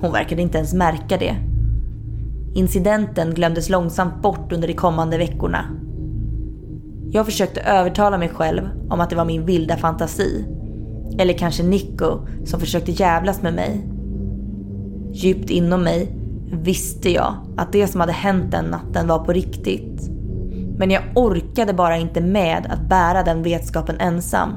Hon 0.00 0.12
verkade 0.12 0.42
inte 0.42 0.58
ens 0.58 0.74
märka 0.74 1.16
det. 1.16 1.36
Incidenten 2.54 3.34
glömdes 3.34 3.68
långsamt 3.68 4.22
bort 4.22 4.52
under 4.52 4.68
de 4.68 4.74
kommande 4.74 5.18
veckorna. 5.18 5.64
Jag 7.10 7.26
försökte 7.26 7.60
övertala 7.60 8.18
mig 8.18 8.28
själv 8.28 8.68
om 8.90 9.00
att 9.00 9.10
det 9.10 9.16
var 9.16 9.24
min 9.24 9.46
vilda 9.46 9.76
fantasi. 9.76 10.44
Eller 11.18 11.38
kanske 11.38 11.62
Nico 11.62 12.18
som 12.44 12.60
försökte 12.60 12.92
jävlas 12.92 13.42
med 13.42 13.54
mig. 13.54 13.88
Djupt 15.12 15.50
inom 15.50 15.82
mig 15.82 16.16
visste 16.52 17.10
jag 17.12 17.34
att 17.56 17.72
det 17.72 17.86
som 17.86 18.00
hade 18.00 18.12
hänt 18.12 18.50
den 18.50 18.64
natten 18.64 19.08
var 19.08 19.18
på 19.18 19.32
riktigt. 19.32 20.10
Men 20.78 20.90
jag 20.90 21.02
orkade 21.14 21.72
bara 21.72 21.96
inte 21.96 22.20
med 22.20 22.66
att 22.70 22.88
bära 22.88 23.22
den 23.22 23.42
vetskapen 23.42 23.96
ensam. 24.00 24.50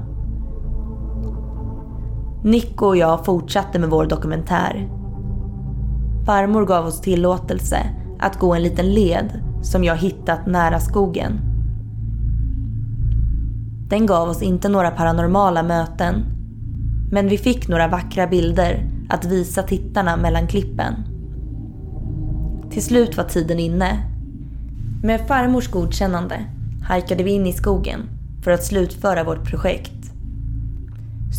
Nico 2.43 2.85
och 2.85 2.97
jag 2.97 3.25
fortsatte 3.25 3.79
med 3.79 3.89
vår 3.89 4.05
dokumentär. 4.05 4.89
Farmor 6.25 6.65
gav 6.65 6.85
oss 6.85 7.01
tillåtelse 7.01 7.77
att 8.19 8.39
gå 8.39 8.53
en 8.53 8.63
liten 8.63 8.93
led 8.93 9.43
som 9.61 9.83
jag 9.83 9.95
hittat 9.95 10.45
nära 10.47 10.79
skogen. 10.79 11.50
Den 13.91 14.05
gav 14.05 14.29
oss 14.29 14.41
inte 14.41 14.69
några 14.69 14.91
paranormala 14.91 15.63
möten. 15.63 16.25
Men 17.11 17.27
vi 17.27 17.37
fick 17.37 17.67
några 17.67 17.87
vackra 17.87 18.27
bilder 18.27 18.91
att 19.09 19.25
visa 19.25 19.63
tittarna 19.63 20.17
mellan 20.17 20.47
klippen. 20.47 20.93
Till 22.71 22.83
slut 22.83 23.17
var 23.17 23.23
tiden 23.23 23.59
inne. 23.59 24.03
Med 25.03 25.27
farmors 25.27 25.67
godkännande 25.67 26.45
hajkade 26.83 27.23
vi 27.23 27.31
in 27.31 27.47
i 27.47 27.53
skogen 27.53 28.09
för 28.43 28.51
att 28.51 28.63
slutföra 28.63 29.23
vårt 29.23 29.49
projekt. 29.49 30.13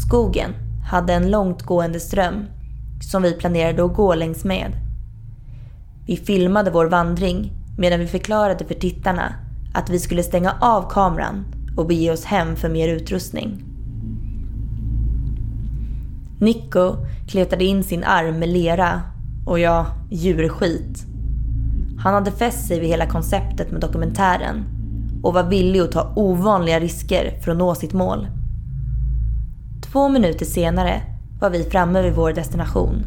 Skogen 0.06 0.50
hade 0.90 1.12
en 1.12 1.30
långtgående 1.30 2.00
ström 2.00 2.44
som 3.10 3.22
vi 3.22 3.32
planerade 3.32 3.84
att 3.84 3.94
gå 3.94 4.14
längs 4.14 4.44
med. 4.44 4.72
Vi 6.06 6.16
filmade 6.16 6.70
vår 6.70 6.86
vandring 6.86 7.52
medan 7.78 8.00
vi 8.00 8.06
förklarade 8.06 8.64
för 8.64 8.74
tittarna 8.74 9.34
att 9.74 9.90
vi 9.90 9.98
skulle 9.98 10.22
stänga 10.22 10.56
av 10.60 10.90
kameran 10.90 11.44
och 11.76 11.86
bege 11.86 12.12
oss 12.12 12.24
hem 12.24 12.56
för 12.56 12.68
mer 12.68 12.88
utrustning. 12.88 13.64
Nico 16.40 16.96
kletade 17.26 17.64
in 17.64 17.84
sin 17.84 18.04
arm 18.04 18.38
med 18.38 18.48
lera 18.48 19.00
och 19.46 19.58
ja, 19.58 19.86
djurskit. 20.10 21.06
Han 21.98 22.14
hade 22.14 22.30
fäst 22.30 22.68
sig 22.68 22.80
vid 22.80 22.88
hela 22.88 23.06
konceptet 23.06 23.70
med 23.70 23.80
dokumentären 23.80 24.64
och 25.22 25.34
var 25.34 25.42
villig 25.50 25.80
att 25.80 25.92
ta 25.92 26.12
ovanliga 26.16 26.80
risker 26.80 27.40
för 27.40 27.52
att 27.52 27.58
nå 27.58 27.74
sitt 27.74 27.92
mål. 27.92 28.26
Två 29.92 30.08
minuter 30.08 30.46
senare 30.46 31.02
var 31.40 31.50
vi 31.50 31.64
framme 31.64 32.02
vid 32.02 32.14
vår 32.14 32.32
destination. 32.32 33.04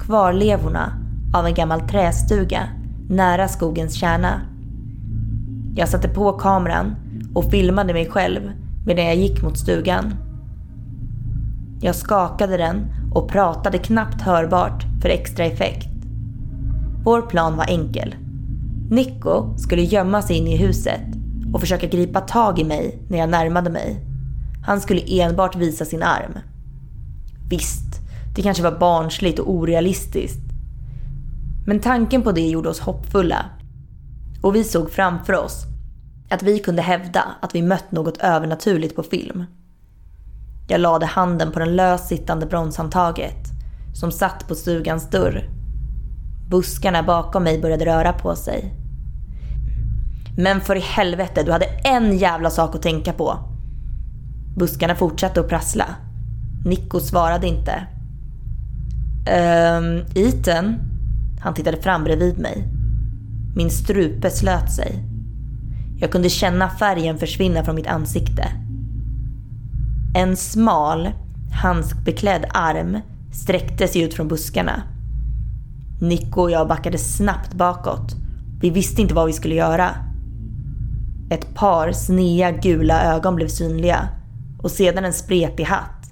Kvarlevorna 0.00 0.92
av 1.34 1.46
en 1.46 1.54
gammal 1.54 1.80
trästuga 1.80 2.68
nära 3.08 3.48
skogens 3.48 3.94
kärna. 3.94 4.40
Jag 5.76 5.88
satte 5.88 6.08
på 6.08 6.32
kameran 6.32 6.96
och 7.36 7.50
filmade 7.50 7.92
mig 7.92 8.10
själv 8.10 8.40
medan 8.86 9.04
jag 9.04 9.16
gick 9.16 9.42
mot 9.42 9.58
stugan. 9.58 10.14
Jag 11.80 11.94
skakade 11.94 12.56
den 12.56 12.86
och 13.12 13.28
pratade 13.28 13.78
knappt 13.78 14.22
hörbart 14.22 14.84
för 15.02 15.08
extra 15.08 15.44
effekt. 15.44 15.88
Vår 17.04 17.22
plan 17.22 17.56
var 17.56 17.64
enkel. 17.64 18.14
Nico 18.90 19.58
skulle 19.58 19.82
gömma 19.82 20.22
sig 20.22 20.36
in 20.36 20.46
i 20.46 20.56
huset 20.56 21.00
och 21.52 21.60
försöka 21.60 21.86
gripa 21.86 22.20
tag 22.20 22.58
i 22.58 22.64
mig 22.64 23.02
när 23.08 23.18
jag 23.18 23.28
närmade 23.28 23.70
mig. 23.70 24.06
Han 24.66 24.80
skulle 24.80 25.22
enbart 25.22 25.56
visa 25.56 25.84
sin 25.84 26.02
arm. 26.02 26.38
Visst, 27.50 28.00
det 28.36 28.42
kanske 28.42 28.62
var 28.62 28.78
barnsligt 28.78 29.38
och 29.38 29.50
orealistiskt. 29.50 30.52
Men 31.66 31.80
tanken 31.80 32.22
på 32.22 32.32
det 32.32 32.48
gjorde 32.48 32.68
oss 32.68 32.80
hoppfulla. 32.80 33.46
Och 34.42 34.54
vi 34.54 34.64
såg 34.64 34.90
framför 34.90 35.32
oss 35.32 35.75
att 36.30 36.42
vi 36.42 36.58
kunde 36.58 36.82
hävda 36.82 37.24
att 37.40 37.54
vi 37.54 37.62
mött 37.62 37.92
något 37.92 38.18
övernaturligt 38.18 38.96
på 38.96 39.02
film. 39.02 39.44
Jag 40.68 40.80
lade 40.80 41.06
handen 41.06 41.52
på 41.52 41.58
den 41.58 41.76
löst 41.76 42.08
sittande 42.08 42.46
bronshandtaget 42.46 43.48
som 43.94 44.12
satt 44.12 44.48
på 44.48 44.54
stugans 44.54 45.10
dörr. 45.10 45.50
Buskarna 46.50 47.02
bakom 47.02 47.44
mig 47.44 47.60
började 47.60 47.86
röra 47.86 48.12
på 48.12 48.36
sig. 48.36 48.74
Men 50.38 50.60
för 50.60 50.76
i 50.76 50.80
helvete, 50.80 51.42
du 51.42 51.52
hade 51.52 51.66
en 51.84 52.18
jävla 52.18 52.50
sak 52.50 52.74
att 52.74 52.82
tänka 52.82 53.12
på. 53.12 53.38
Buskarna 54.56 54.94
fortsatte 54.94 55.40
att 55.40 55.48
prassla. 55.48 55.86
Nico 56.64 57.00
svarade 57.00 57.46
inte. 57.46 57.86
Ehm, 59.26 60.04
Ethan? 60.14 60.76
Han 61.40 61.54
tittade 61.54 61.76
fram 61.76 62.04
bredvid 62.04 62.38
mig. 62.38 62.68
Min 63.56 63.70
strupe 63.70 64.30
slöt 64.30 64.72
sig. 64.72 65.15
Jag 65.98 66.12
kunde 66.12 66.28
känna 66.28 66.68
färgen 66.68 67.18
försvinna 67.18 67.64
från 67.64 67.74
mitt 67.74 67.86
ansikte. 67.86 68.48
En 70.14 70.36
smal, 70.36 71.10
handskbeklädd 71.62 72.44
arm 72.54 73.00
sträckte 73.32 73.88
sig 73.88 74.02
ut 74.02 74.14
från 74.14 74.28
buskarna. 74.28 74.82
Nico 76.00 76.40
och 76.40 76.50
jag 76.50 76.68
backade 76.68 76.98
snabbt 76.98 77.54
bakåt. 77.54 78.16
Vi 78.60 78.70
visste 78.70 79.02
inte 79.02 79.14
vad 79.14 79.26
vi 79.26 79.32
skulle 79.32 79.54
göra. 79.54 79.90
Ett 81.30 81.54
par 81.54 81.92
snea 81.92 82.50
gula 82.50 83.14
ögon 83.14 83.34
blev 83.34 83.48
synliga 83.48 84.08
och 84.62 84.70
sedan 84.70 85.04
en 85.04 85.12
spretig 85.12 85.64
hatt. 85.64 86.10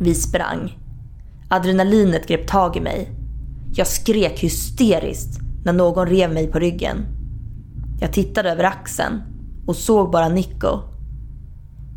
Vi 0.00 0.14
sprang. 0.14 0.78
Adrenalinet 1.48 2.28
grep 2.28 2.46
tag 2.46 2.76
i 2.76 2.80
mig. 2.80 3.08
Jag 3.74 3.86
skrek 3.86 4.40
hysteriskt 4.40 5.40
när 5.64 5.72
någon 5.72 6.06
rev 6.06 6.32
mig 6.32 6.46
på 6.46 6.58
ryggen. 6.58 7.19
Jag 8.00 8.12
tittade 8.12 8.50
över 8.50 8.64
axeln 8.64 9.22
och 9.66 9.76
såg 9.76 10.10
bara 10.10 10.28
Nico. 10.28 10.82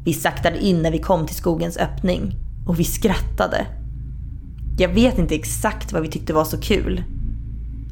Vi 0.05 0.13
saktade 0.13 0.65
in 0.65 0.81
när 0.81 0.91
vi 0.91 0.99
kom 0.99 1.25
till 1.25 1.35
skogens 1.35 1.77
öppning 1.77 2.35
och 2.67 2.79
vi 2.79 2.83
skrattade. 2.83 3.67
Jag 4.77 4.89
vet 4.89 5.17
inte 5.17 5.35
exakt 5.35 5.93
vad 5.93 6.01
vi 6.01 6.07
tyckte 6.07 6.33
var 6.33 6.45
så 6.45 6.61
kul. 6.61 7.03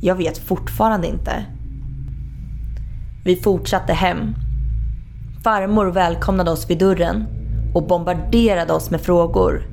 Jag 0.02 0.16
vet 0.16 0.38
fortfarande 0.38 1.08
inte. 1.08 1.46
Vi 3.26 3.36
fortsatte 3.36 3.94
hem. 3.94 4.36
Farmor 5.44 5.86
välkomnade 5.86 6.52
oss 6.52 6.70
vid 6.70 6.80
dörren 6.80 7.26
och 7.74 7.88
bombarderade 7.88 8.74
oss 8.74 8.92
med 8.92 9.02
frågor. 9.02 9.64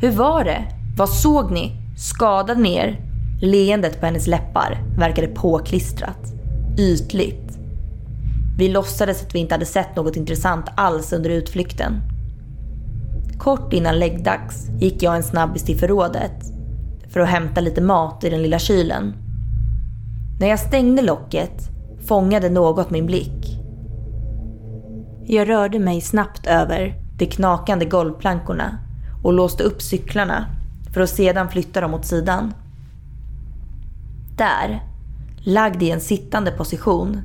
Hur 0.00 0.10
var 0.10 0.44
det? 0.44 0.64
Vad 0.96 1.08
såg 1.08 1.50
ni? 1.50 1.72
Skadade 1.96 2.60
ni 2.60 2.74
er? 2.74 3.00
Leendet 3.40 4.00
på 4.00 4.06
hennes 4.06 4.26
läppar 4.26 4.82
verkade 4.98 5.28
påklistrat. 5.28 6.37
Ytligt. 6.78 7.58
Vi 8.58 8.68
låtsades 8.68 9.22
att 9.22 9.34
vi 9.34 9.38
inte 9.38 9.54
hade 9.54 9.66
sett 9.66 9.96
något 9.96 10.16
intressant 10.16 10.66
alls 10.76 11.12
under 11.12 11.30
utflykten. 11.30 12.00
Kort 13.38 13.72
innan 13.72 13.98
läggdags 13.98 14.68
gick 14.80 15.02
jag 15.02 15.16
en 15.16 15.22
snabbis 15.22 15.62
till 15.62 15.78
förrådet 15.78 16.44
för 17.08 17.20
att 17.20 17.28
hämta 17.28 17.60
lite 17.60 17.80
mat 17.80 18.24
i 18.24 18.30
den 18.30 18.42
lilla 18.42 18.58
kylen. 18.58 19.14
När 20.40 20.46
jag 20.46 20.58
stängde 20.58 21.02
locket 21.02 21.70
fångade 22.06 22.50
något 22.50 22.90
min 22.90 23.06
blick. 23.06 23.58
Jag 25.26 25.48
rörde 25.48 25.78
mig 25.78 26.00
snabbt 26.00 26.46
över 26.46 26.94
de 27.18 27.26
knakande 27.26 27.84
golvplankorna 27.84 28.78
och 29.22 29.32
låste 29.32 29.62
upp 29.62 29.82
cyklarna 29.82 30.46
för 30.92 31.00
att 31.00 31.10
sedan 31.10 31.48
flytta 31.48 31.80
dem 31.80 31.94
åt 31.94 32.06
sidan. 32.06 32.52
Där, 34.36 34.87
lagd 35.40 35.82
i 35.82 35.90
en 35.90 36.00
sittande 36.00 36.50
position 36.50 37.20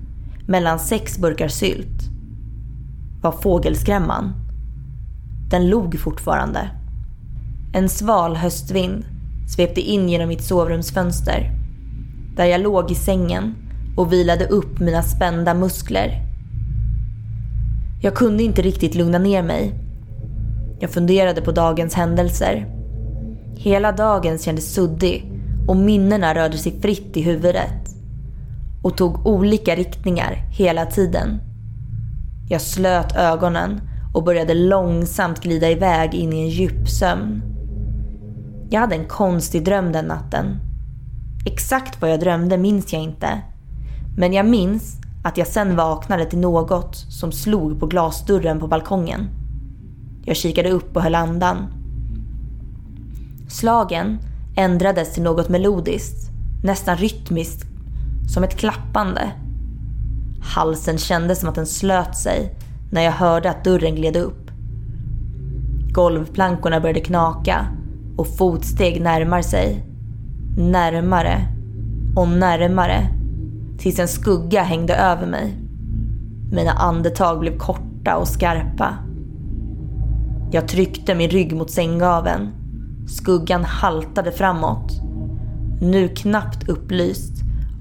mellan 0.48 0.80
sex 0.80 1.18
burkar 1.18 1.48
sylt, 1.48 2.10
var 3.22 3.32
fågelskrämman. 3.32 4.34
Den 5.50 5.70
log 5.70 6.00
fortfarande. 6.00 6.70
En 7.74 7.90
sval 7.90 8.36
höstvind 8.36 9.06
svepte 9.48 9.82
in 9.82 10.10
genom 10.10 10.28
mitt 10.28 10.44
sovrumsfönster. 10.44 11.52
Där 12.36 12.46
jag 12.46 12.62
låg 12.62 12.92
i 12.92 12.96
sängen 12.96 13.56
och 13.98 14.14
vilade 14.14 14.46
upp 14.46 14.80
mina 14.80 15.04
spända 15.04 15.54
muskler. 15.54 16.22
Jag 18.02 18.16
kunde 18.16 18.44
inte 18.44 18.62
riktigt 18.62 18.96
lugna 18.96 19.18
ner 19.18 19.44
mig. 19.44 19.74
Jag 20.80 20.90
funderade 20.90 21.42
på 21.42 21.52
dagens 21.52 21.94
händelser. 21.94 22.68
Hela 23.56 23.92
dagen 23.92 24.38
kändes 24.38 24.74
suddig 24.74 25.32
och 25.68 25.78
minnena 25.78 26.36
rörde 26.36 26.58
sig 26.58 26.82
fritt 26.82 27.18
i 27.18 27.22
huvudet. 27.22 27.83
Och 28.84 28.98
tog 28.98 29.28
olika 29.28 29.76
riktningar 29.76 30.34
hela 30.52 30.86
tiden. 30.86 31.40
Jag 32.50 32.62
slöt 32.62 33.16
ögonen 33.16 33.82
och 34.14 34.24
började 34.24 34.54
långsamt 34.54 35.40
glida 35.40 35.70
iväg 35.70 36.14
in 36.14 36.34
i 36.34 36.42
en 36.42 36.50
djup 36.50 36.90
sömn. 36.90 37.42
Jag 38.70 38.82
hade 38.82 38.96
en 38.96 39.08
konstig 39.08 39.66
dröm 39.66 39.92
den 39.92 40.06
natten. 40.06 40.60
Exakt 41.46 42.02
vad 42.02 42.12
jag 42.12 42.20
drömde 42.20 42.58
minns 42.58 42.94
jag 42.94 43.02
inte. 43.02 43.42
Men 44.18 44.34
jag 44.34 44.46
minns 44.46 44.98
att 45.24 45.38
jag 45.38 45.48
sen 45.48 45.76
vaknade 45.76 46.26
till 46.26 46.40
något 46.40 46.96
som 46.96 47.32
slog 47.32 47.80
på 47.80 47.86
glasdörren 47.86 48.60
på 48.60 48.68
balkongen. 48.68 49.30
Jag 50.26 50.36
kikade 50.36 50.70
upp 50.70 50.96
och 50.96 51.04
höll 51.04 51.16
andan. 51.16 51.58
Slagen 53.50 54.20
ändrades 54.56 55.14
till 55.14 55.24
något 55.24 55.50
melodiskt, 55.50 56.30
nästan 56.64 56.98
rytmiskt, 56.98 57.73
som 58.28 58.44
ett 58.44 58.58
klappande. 58.58 59.32
Halsen 60.42 60.98
kändes 60.98 61.40
som 61.40 61.50
att 61.50 61.56
den 61.56 61.66
slöt 61.66 62.18
sig 62.18 62.56
när 62.92 63.02
jag 63.02 63.12
hörde 63.12 63.50
att 63.50 63.64
dörren 63.64 63.96
gled 63.96 64.16
upp. 64.16 64.52
Golvplankorna 65.92 66.80
började 66.80 67.00
knaka 67.00 67.66
och 68.18 68.38
fotsteg 68.38 69.02
närmar 69.02 69.42
sig. 69.42 69.86
Närmare 70.58 71.48
och 72.16 72.28
närmare 72.28 73.08
tills 73.78 74.00
en 74.00 74.08
skugga 74.08 74.64
hängde 74.64 74.96
över 74.96 75.28
mig. 75.28 75.58
Mina 76.52 76.72
andetag 76.72 77.40
blev 77.40 77.58
korta 77.58 78.18
och 78.18 78.28
skarpa. 78.28 78.98
Jag 80.52 80.68
tryckte 80.68 81.16
min 81.16 81.30
rygg 81.30 81.56
mot 81.56 81.72
sänggaveln. 81.72 82.50
Skuggan 83.08 83.64
haltade 83.64 84.32
framåt. 84.32 84.92
Nu 85.82 86.08
knappt 86.08 86.70
upplyst 86.70 87.34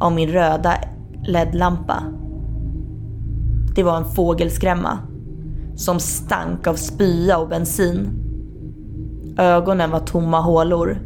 av 0.02 0.12
min 0.12 0.28
röda 0.28 0.74
LED-lampa. 1.26 2.02
Det 3.74 3.82
var 3.82 3.96
en 3.96 4.04
fågelskrämma 4.04 4.98
som 5.76 6.00
stank 6.00 6.66
av 6.66 6.74
spya 6.74 7.38
och 7.38 7.48
bensin. 7.48 8.08
Ögonen 9.38 9.90
var 9.90 10.00
tomma 10.00 10.40
hålor 10.40 10.98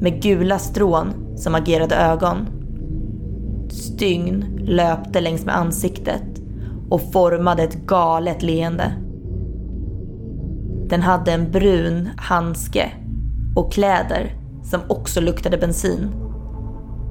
med 0.00 0.22
gula 0.22 0.58
strån 0.58 1.12
som 1.36 1.54
agerade 1.54 1.94
ögon. 1.94 2.46
Stygn 3.68 4.44
löpte 4.58 5.20
längs 5.20 5.44
med 5.44 5.56
ansiktet 5.56 6.42
och 6.88 7.12
formade 7.12 7.62
ett 7.62 7.86
galet 7.86 8.42
leende. 8.42 8.92
Den 10.88 11.02
hade 11.02 11.32
en 11.32 11.50
brun 11.50 12.08
handske 12.16 12.92
och 13.56 13.72
kläder 13.72 14.34
som 14.62 14.80
också 14.88 15.20
luktade 15.20 15.58
bensin. 15.58 16.29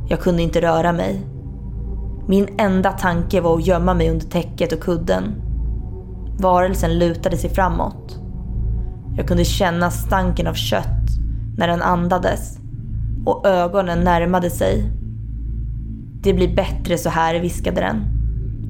Jag 0.10 0.20
kunde 0.20 0.42
inte 0.42 0.62
röra 0.62 0.94
mig. 0.94 1.22
Min 2.28 2.48
enda 2.58 2.92
tanke 2.92 3.42
var 3.42 3.56
att 3.58 3.68
gömma 3.68 3.94
mig 3.94 4.10
under 4.10 4.26
täcket 4.26 4.74
och 4.74 4.80
kudden. 4.80 5.24
Varelsen 6.40 7.00
lutade 7.00 7.38
sig 7.38 7.50
framåt. 7.50 8.20
Jag 9.18 9.28
kunde 9.28 9.46
känna 9.46 9.92
stanken 9.92 10.48
av 10.48 10.54
kött 10.54 11.10
när 11.58 11.68
den 11.68 11.82
andades 11.82 12.60
och 13.26 13.48
ögonen 13.48 14.00
närmade 14.00 14.50
sig. 14.50 14.92
Det 16.22 16.34
blir 16.34 16.56
bättre 16.56 16.98
så 16.98 17.10
här, 17.10 17.40
viskade 17.40 17.82
den. 17.82 18.06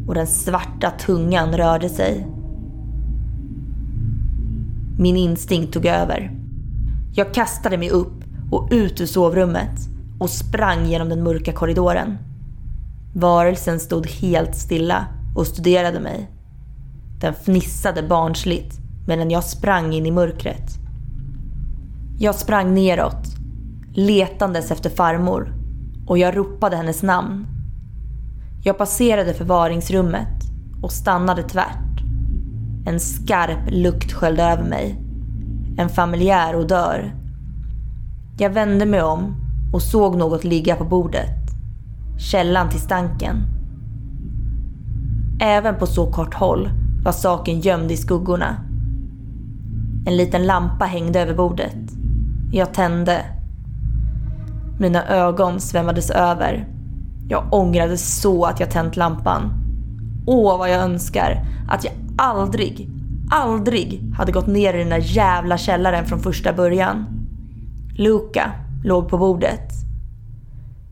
Och 0.08 0.16
den 0.16 0.28
svarta 0.28 0.92
tungan 0.92 1.58
rörde 1.58 1.90
sig. 1.90 2.28
Min 4.98 5.18
instinkt 5.18 5.74
tog 5.74 5.86
över. 5.86 6.32
Jag 7.14 7.34
kastade 7.34 7.78
mig 7.78 7.90
upp 7.90 8.24
och 8.52 8.68
ut 8.72 9.02
ur 9.02 9.06
sovrummet 9.06 9.90
och 10.20 10.30
sprang 10.30 10.86
genom 10.86 11.10
den 11.10 11.24
mörka 11.24 11.54
korridoren. 11.54 12.18
Varelsen 13.14 13.80
stod 13.80 14.08
helt 14.08 14.56
stilla 14.56 15.06
och 15.36 15.48
studerade 15.48 16.00
mig. 16.00 16.30
Den 17.22 17.34
fnissade 17.34 18.04
barnsligt 18.04 18.80
medan 19.08 19.32
jag 19.32 19.44
sprang 19.44 19.94
in 19.94 20.06
i 20.06 20.12
mörkret. 20.12 20.80
Jag 22.20 22.36
sprang 22.36 22.74
neråt, 22.74 23.36
letandes 23.94 24.72
efter 24.72 24.90
farmor 24.90 25.54
och 26.08 26.18
jag 26.18 26.38
ropade 26.38 26.78
hennes 26.78 27.04
namn. 27.04 27.48
Jag 28.64 28.78
passerade 28.78 29.34
förvaringsrummet 29.34 30.44
och 30.82 30.92
stannade 30.92 31.44
tvärt. 31.44 32.02
En 32.86 33.00
skarp 33.00 33.70
lukt 33.70 34.14
sköljde 34.14 34.44
över 34.44 34.64
mig. 34.64 35.00
En 35.78 35.90
familjär 35.90 36.56
odör. 36.56 37.16
Jag 38.38 38.50
vände 38.50 38.86
mig 38.86 39.02
om 39.02 39.49
och 39.74 39.82
såg 39.82 40.16
något 40.18 40.44
ligga 40.44 40.76
på 40.76 40.84
bordet. 40.84 41.36
Källan 42.20 42.70
till 42.70 42.80
stanken. 42.80 43.44
Även 45.42 45.76
på 45.76 45.86
så 45.86 46.12
kort 46.12 46.34
håll 46.34 46.70
var 47.04 47.12
saken 47.12 47.60
gömd 47.60 47.92
i 47.92 47.98
skuggorna. 47.98 48.56
En 50.06 50.18
liten 50.18 50.46
lampa 50.46 50.86
hängde 50.86 51.22
över 51.22 51.34
bordet. 51.34 51.76
Jag 52.52 52.74
tände. 52.74 53.26
Mina 54.80 55.08
ögon 55.08 55.60
svämmades 55.60 56.10
över. 56.10 56.68
Jag 57.30 57.54
ångrade 57.54 57.98
så 57.98 58.46
att 58.46 58.60
jag 58.60 58.72
tänt 58.72 58.98
lampan. 58.98 59.54
Åh, 60.28 60.58
vad 60.58 60.70
jag 60.70 60.82
önskar 60.82 61.46
att 61.70 61.84
jag 61.84 61.94
aldrig, 62.18 62.90
aldrig 63.32 64.14
hade 64.18 64.32
gått 64.32 64.48
ner 64.48 64.74
i 64.74 64.80
den 64.80 64.90
där 64.90 65.16
jävla 65.16 65.58
källaren 65.58 66.06
från 66.06 66.20
första 66.20 66.54
början. 66.54 67.06
Luca 67.98 68.52
låg 68.84 69.10
på 69.10 69.18
bordet. 69.18 69.72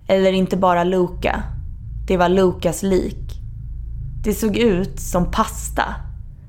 Eller 0.07 0.33
inte 0.33 0.57
bara 0.57 0.83
Luca. 0.83 1.43
Det 2.07 2.17
var 2.17 2.29
Lukas 2.29 2.83
lik. 2.83 3.27
Det 4.23 4.33
såg 4.33 4.57
ut 4.57 4.99
som 4.99 5.31
pasta 5.31 5.83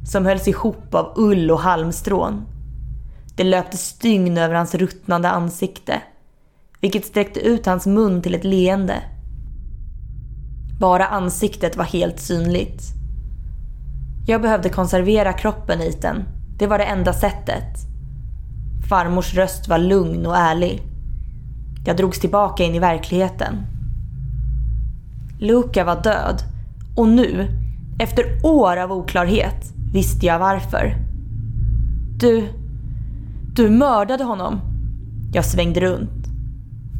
som 0.05 0.27
hölls 0.27 0.49
ihop 0.49 0.95
av 0.95 1.13
ull 1.17 1.51
och 1.51 1.61
halmstrån. 1.61 2.47
Det 3.37 3.45
löpte 3.45 3.77
stygn 3.77 4.39
över 4.39 4.55
hans 4.55 4.75
ruttnande 4.75 5.31
ansikte, 5.31 6.03
vilket 6.81 7.05
sträckte 7.07 7.41
ut 7.41 7.67
hans 7.67 7.87
mun 7.87 8.23
till 8.23 8.35
ett 8.35 8.45
leende. 8.45 9.03
Bara 10.81 11.07
ansiktet 11.07 11.77
var 11.77 11.85
helt 11.85 12.21
synligt. 12.21 12.83
Jag 14.27 14.43
behövde 14.43 14.69
konservera 14.69 15.33
kroppen 15.33 15.81
i 15.81 15.91
den. 16.01 16.25
Det 16.59 16.67
var 16.67 16.79
det 16.79 16.85
enda 16.85 17.13
sättet. 17.13 17.79
Farmors 18.89 19.35
röst 19.35 19.69
var 19.69 19.79
lugn 19.79 20.27
och 20.27 20.37
ärlig. 20.37 20.88
Jag 21.85 21.97
drogs 21.97 22.21
tillbaka 22.21 22.65
in 22.65 22.75
i 22.75 22.79
verkligheten. 22.79 23.57
Luca 25.39 25.85
var 25.85 26.03
död 26.03 26.43
och 26.97 27.09
nu, 27.09 27.49
efter 27.99 28.25
år 28.43 28.77
av 28.77 28.93
oklarhet, 28.93 29.73
visste 29.93 30.27
jag 30.27 30.39
varför. 30.39 30.97
Du, 32.21 32.49
du 33.55 33.71
mördade 33.71 34.25
honom. 34.25 34.61
Jag 35.33 35.45
svängde 35.45 35.81
runt. 35.81 36.27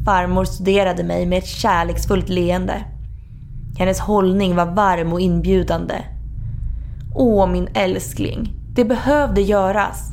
Farmor 0.05 0.45
studerade 0.45 1.03
mig 1.03 1.25
med 1.25 1.37
ett 1.37 1.47
kärleksfullt 1.47 2.29
leende. 2.29 2.83
Hennes 3.77 3.99
hållning 3.99 4.55
var 4.55 4.65
varm 4.65 5.13
och 5.13 5.21
inbjudande. 5.21 5.95
Åh, 7.15 7.51
min 7.51 7.67
älskling. 7.73 8.53
Det 8.75 8.85
behövde 8.85 9.41
göras. 9.41 10.11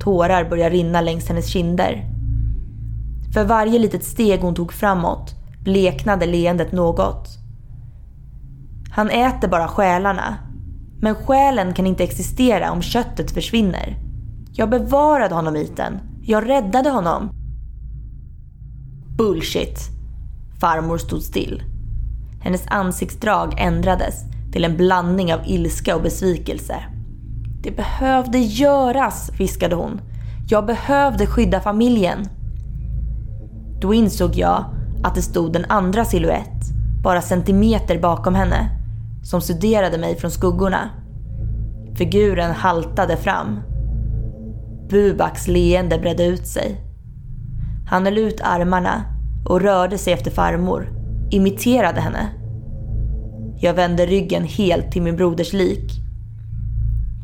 Tårar 0.00 0.50
började 0.50 0.74
rinna 0.74 1.00
längs 1.00 1.28
hennes 1.28 1.46
kinder. 1.46 2.13
För 3.34 3.44
varje 3.44 3.78
litet 3.78 4.04
steg 4.04 4.40
hon 4.40 4.54
tog 4.54 4.72
framåt 4.72 5.34
bleknade 5.64 6.26
leendet 6.26 6.72
något. 6.72 7.28
Han 8.90 9.10
äter 9.10 9.48
bara 9.48 9.68
själarna. 9.68 10.36
Men 11.00 11.14
själen 11.14 11.74
kan 11.74 11.86
inte 11.86 12.04
existera 12.04 12.72
om 12.72 12.82
köttet 12.82 13.30
försvinner. 13.30 13.96
Jag 14.52 14.70
bevarade 14.70 15.34
honom 15.34 15.56
Iten. 15.56 16.00
Jag 16.22 16.48
räddade 16.48 16.90
honom. 16.90 17.30
Bullshit. 19.16 19.78
Farmor 20.60 20.98
stod 20.98 21.22
still. 21.22 21.62
Hennes 22.40 22.66
ansiktsdrag 22.66 23.54
ändrades 23.58 24.14
till 24.52 24.64
en 24.64 24.76
blandning 24.76 25.34
av 25.34 25.40
ilska 25.46 25.96
och 25.96 26.02
besvikelse. 26.02 26.76
Det 27.62 27.70
behövde 27.70 28.38
göras, 28.38 29.30
viskade 29.38 29.74
hon. 29.74 30.00
Jag 30.48 30.66
behövde 30.66 31.26
skydda 31.26 31.60
familjen. 31.60 32.28
Då 33.84 33.94
insåg 33.94 34.34
jag 34.34 34.64
att 35.02 35.14
det 35.14 35.22
stod 35.22 35.56
en 35.56 35.64
andra 35.68 36.04
siluett, 36.04 36.72
bara 37.02 37.22
centimeter 37.22 37.98
bakom 37.98 38.34
henne, 38.34 38.68
som 39.22 39.40
studerade 39.40 39.98
mig 39.98 40.16
från 40.16 40.30
skuggorna. 40.30 40.90
Figuren 41.94 42.50
haltade 42.50 43.16
fram. 43.16 43.60
Bubaks 44.90 45.48
leende 45.48 45.98
bredde 45.98 46.24
ut 46.24 46.46
sig. 46.46 46.80
Han 47.90 48.04
höll 48.04 48.18
ut 48.18 48.40
armarna 48.40 49.04
och 49.48 49.60
rörde 49.60 49.98
sig 49.98 50.12
efter 50.12 50.30
farmor, 50.30 50.88
imiterade 51.30 52.00
henne. 52.00 52.28
Jag 53.60 53.74
vände 53.74 54.06
ryggen 54.06 54.44
helt 54.44 54.92
till 54.92 55.02
min 55.02 55.16
broders 55.16 55.52
lik. 55.52 55.92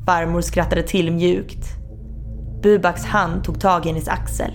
Farmor 0.06 0.40
skrattade 0.40 0.82
till 0.82 1.12
mjukt. 1.12 1.66
Bubaks 2.62 3.04
hand 3.04 3.44
tog 3.44 3.60
tag 3.60 3.86
i 3.86 3.88
hennes 3.88 4.08
axel. 4.08 4.52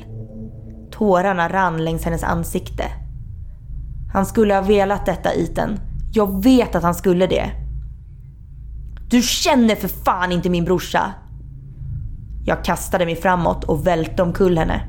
Tårarna 0.98 1.50
rann 1.50 1.84
längs 1.84 2.04
hennes 2.04 2.24
ansikte. 2.24 2.84
Han 4.14 4.26
skulle 4.26 4.54
ha 4.54 4.62
velat 4.62 5.06
detta 5.06 5.34
Iten. 5.34 5.80
Jag 6.14 6.44
vet 6.44 6.76
att 6.76 6.84
han 6.84 6.96
skulle 6.96 7.28
det. 7.28 7.52
Du 9.10 9.22
känner 9.22 9.76
för 9.76 9.88
fan 9.88 10.32
inte 10.32 10.50
min 10.50 10.66
brorsa! 10.66 11.14
Jag 12.46 12.64
kastade 12.64 13.06
mig 13.06 13.16
framåt 13.16 13.64
och 13.64 13.88
välte 13.88 14.24
omkull 14.24 14.58
henne. 14.58 14.82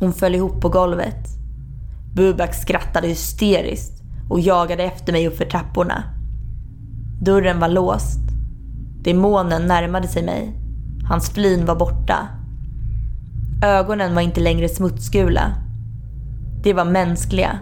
Hon 0.00 0.12
föll 0.12 0.34
ihop 0.34 0.60
på 0.60 0.68
golvet. 0.68 1.26
Bubak 2.14 2.54
skrattade 2.54 3.08
hysteriskt 3.08 4.02
och 4.30 4.40
jagade 4.40 4.82
efter 4.82 5.12
mig 5.12 5.28
uppför 5.28 5.44
trapporna. 5.44 6.02
Dörren 7.22 7.60
var 7.60 7.68
låst. 7.68 8.20
Demonen 9.02 9.66
närmade 9.66 10.08
sig 10.08 10.24
mig. 10.24 10.52
Hans 11.08 11.30
flin 11.30 11.66
var 11.66 11.76
borta. 11.76 12.28
Ögonen 13.62 14.14
var 14.14 14.22
inte 14.22 14.40
längre 14.40 14.68
smutsgula. 14.68 15.52
De 16.62 16.72
var 16.72 16.84
mänskliga, 16.84 17.58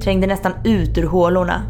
trängde 0.00 0.26
nästan 0.26 0.52
ut 0.64 0.98
ur 0.98 1.06
hålorna. 1.06 1.62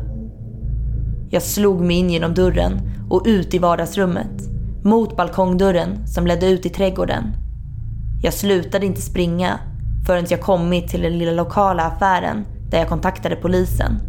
Jag 1.31 1.43
slog 1.43 1.81
mig 1.81 1.97
in 1.97 2.11
genom 2.11 2.35
dörren 2.35 2.81
och 3.11 3.23
ut 3.27 3.55
i 3.55 3.59
vardagsrummet, 3.59 4.49
mot 4.85 5.17
balkongdörren 5.17 6.07
som 6.07 6.27
ledde 6.27 6.47
ut 6.47 6.67
i 6.67 6.69
trädgården. 6.69 7.25
Jag 8.23 8.35
slutade 8.35 8.87
inte 8.87 9.01
springa 9.01 9.59
förrän 10.07 10.27
jag 10.29 10.41
kommit 10.41 10.89
till 10.89 11.03
den 11.03 11.19
lilla 11.19 11.33
lokala 11.33 11.83
affären 11.83 12.45
där 12.71 12.79
jag 12.79 12.89
kontaktade 12.89 13.37
polisen. 13.37 14.01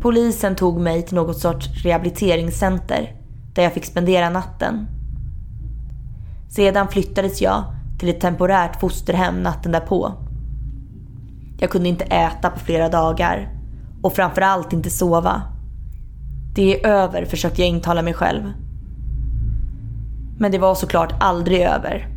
Polisen 0.00 0.56
tog 0.56 0.80
mig 0.80 1.02
till 1.02 1.14
något 1.14 1.38
sorts 1.38 1.84
rehabiliteringscenter 1.84 3.14
där 3.54 3.62
jag 3.62 3.72
fick 3.72 3.84
spendera 3.84 4.30
natten. 4.30 4.86
Sedan 6.48 6.88
flyttades 6.88 7.42
jag 7.42 7.75
till 7.98 8.08
ett 8.08 8.20
temporärt 8.20 8.80
fosterhem 8.80 9.42
natten 9.42 9.72
därpå. 9.72 10.12
Jag 11.58 11.70
kunde 11.70 11.88
inte 11.88 12.04
äta 12.04 12.50
på 12.50 12.58
flera 12.58 12.88
dagar 12.88 13.48
och 14.02 14.12
framförallt 14.12 14.72
inte 14.72 14.90
sova. 14.90 15.42
Det 16.54 16.84
är 16.84 16.88
över, 16.88 17.24
försökte 17.24 17.62
jag 17.62 17.68
intala 17.68 18.02
mig 18.02 18.14
själv. 18.14 18.52
Men 20.38 20.52
det 20.52 20.58
var 20.58 20.74
såklart 20.74 21.14
aldrig 21.20 21.60
över. 21.60 22.08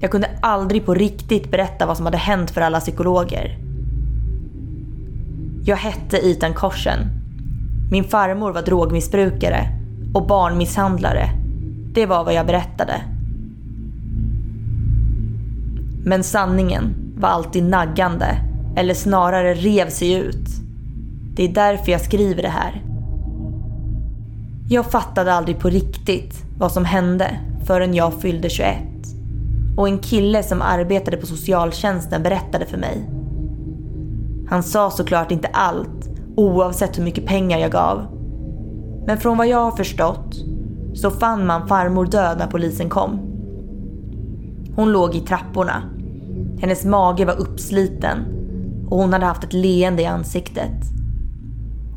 Jag 0.00 0.10
kunde 0.10 0.30
aldrig 0.42 0.86
på 0.86 0.94
riktigt 0.94 1.50
berätta 1.50 1.86
vad 1.86 1.96
som 1.96 2.06
hade 2.06 2.18
hänt 2.18 2.50
för 2.50 2.60
alla 2.60 2.80
psykologer. 2.80 3.58
Jag 5.64 5.76
hette 5.76 6.16
Ethan 6.16 6.54
Korsen. 6.54 6.98
Min 7.90 8.04
farmor 8.04 8.52
var 8.52 8.62
drogmissbrukare 8.62 9.68
och 10.14 10.26
barnmisshandlare. 10.26 11.30
Det 11.94 12.06
var 12.06 12.24
vad 12.24 12.34
jag 12.34 12.46
berättade. 12.46 13.17
Men 16.08 16.24
sanningen 16.24 16.94
var 17.16 17.28
alltid 17.28 17.64
naggande, 17.64 18.36
eller 18.76 18.94
snarare 18.94 19.54
rev 19.54 19.88
sig 19.88 20.12
ut. 20.12 20.46
Det 21.36 21.44
är 21.44 21.48
därför 21.48 21.92
jag 21.92 22.00
skriver 22.00 22.42
det 22.42 22.48
här. 22.48 22.82
Jag 24.68 24.90
fattade 24.90 25.32
aldrig 25.32 25.58
på 25.58 25.68
riktigt 25.68 26.44
vad 26.58 26.72
som 26.72 26.84
hände 26.84 27.38
förrän 27.64 27.94
jag 27.94 28.14
fyllde 28.14 28.48
21. 28.48 28.76
Och 29.76 29.88
en 29.88 29.98
kille 29.98 30.42
som 30.42 30.62
arbetade 30.62 31.16
på 31.16 31.26
socialtjänsten 31.26 32.22
berättade 32.22 32.66
för 32.66 32.78
mig. 32.78 33.10
Han 34.48 34.62
sa 34.62 34.90
såklart 34.90 35.30
inte 35.30 35.48
allt, 35.48 36.08
oavsett 36.36 36.98
hur 36.98 37.04
mycket 37.04 37.26
pengar 37.26 37.58
jag 37.58 37.72
gav. 37.72 38.06
Men 39.06 39.18
från 39.18 39.38
vad 39.38 39.46
jag 39.46 39.64
har 39.64 39.76
förstått 39.76 40.34
så 40.94 41.10
fann 41.10 41.46
man 41.46 41.68
farmor 41.68 42.06
död 42.06 42.38
när 42.38 42.46
polisen 42.46 42.88
kom. 42.88 43.20
Hon 44.76 44.92
låg 44.92 45.14
i 45.14 45.20
trapporna. 45.20 45.82
Hennes 46.60 46.84
mage 46.84 47.24
var 47.24 47.40
uppsliten 47.40 48.18
och 48.90 48.98
hon 48.98 49.12
hade 49.12 49.26
haft 49.26 49.44
ett 49.44 49.52
leende 49.52 50.02
i 50.02 50.06
ansiktet. 50.06 50.82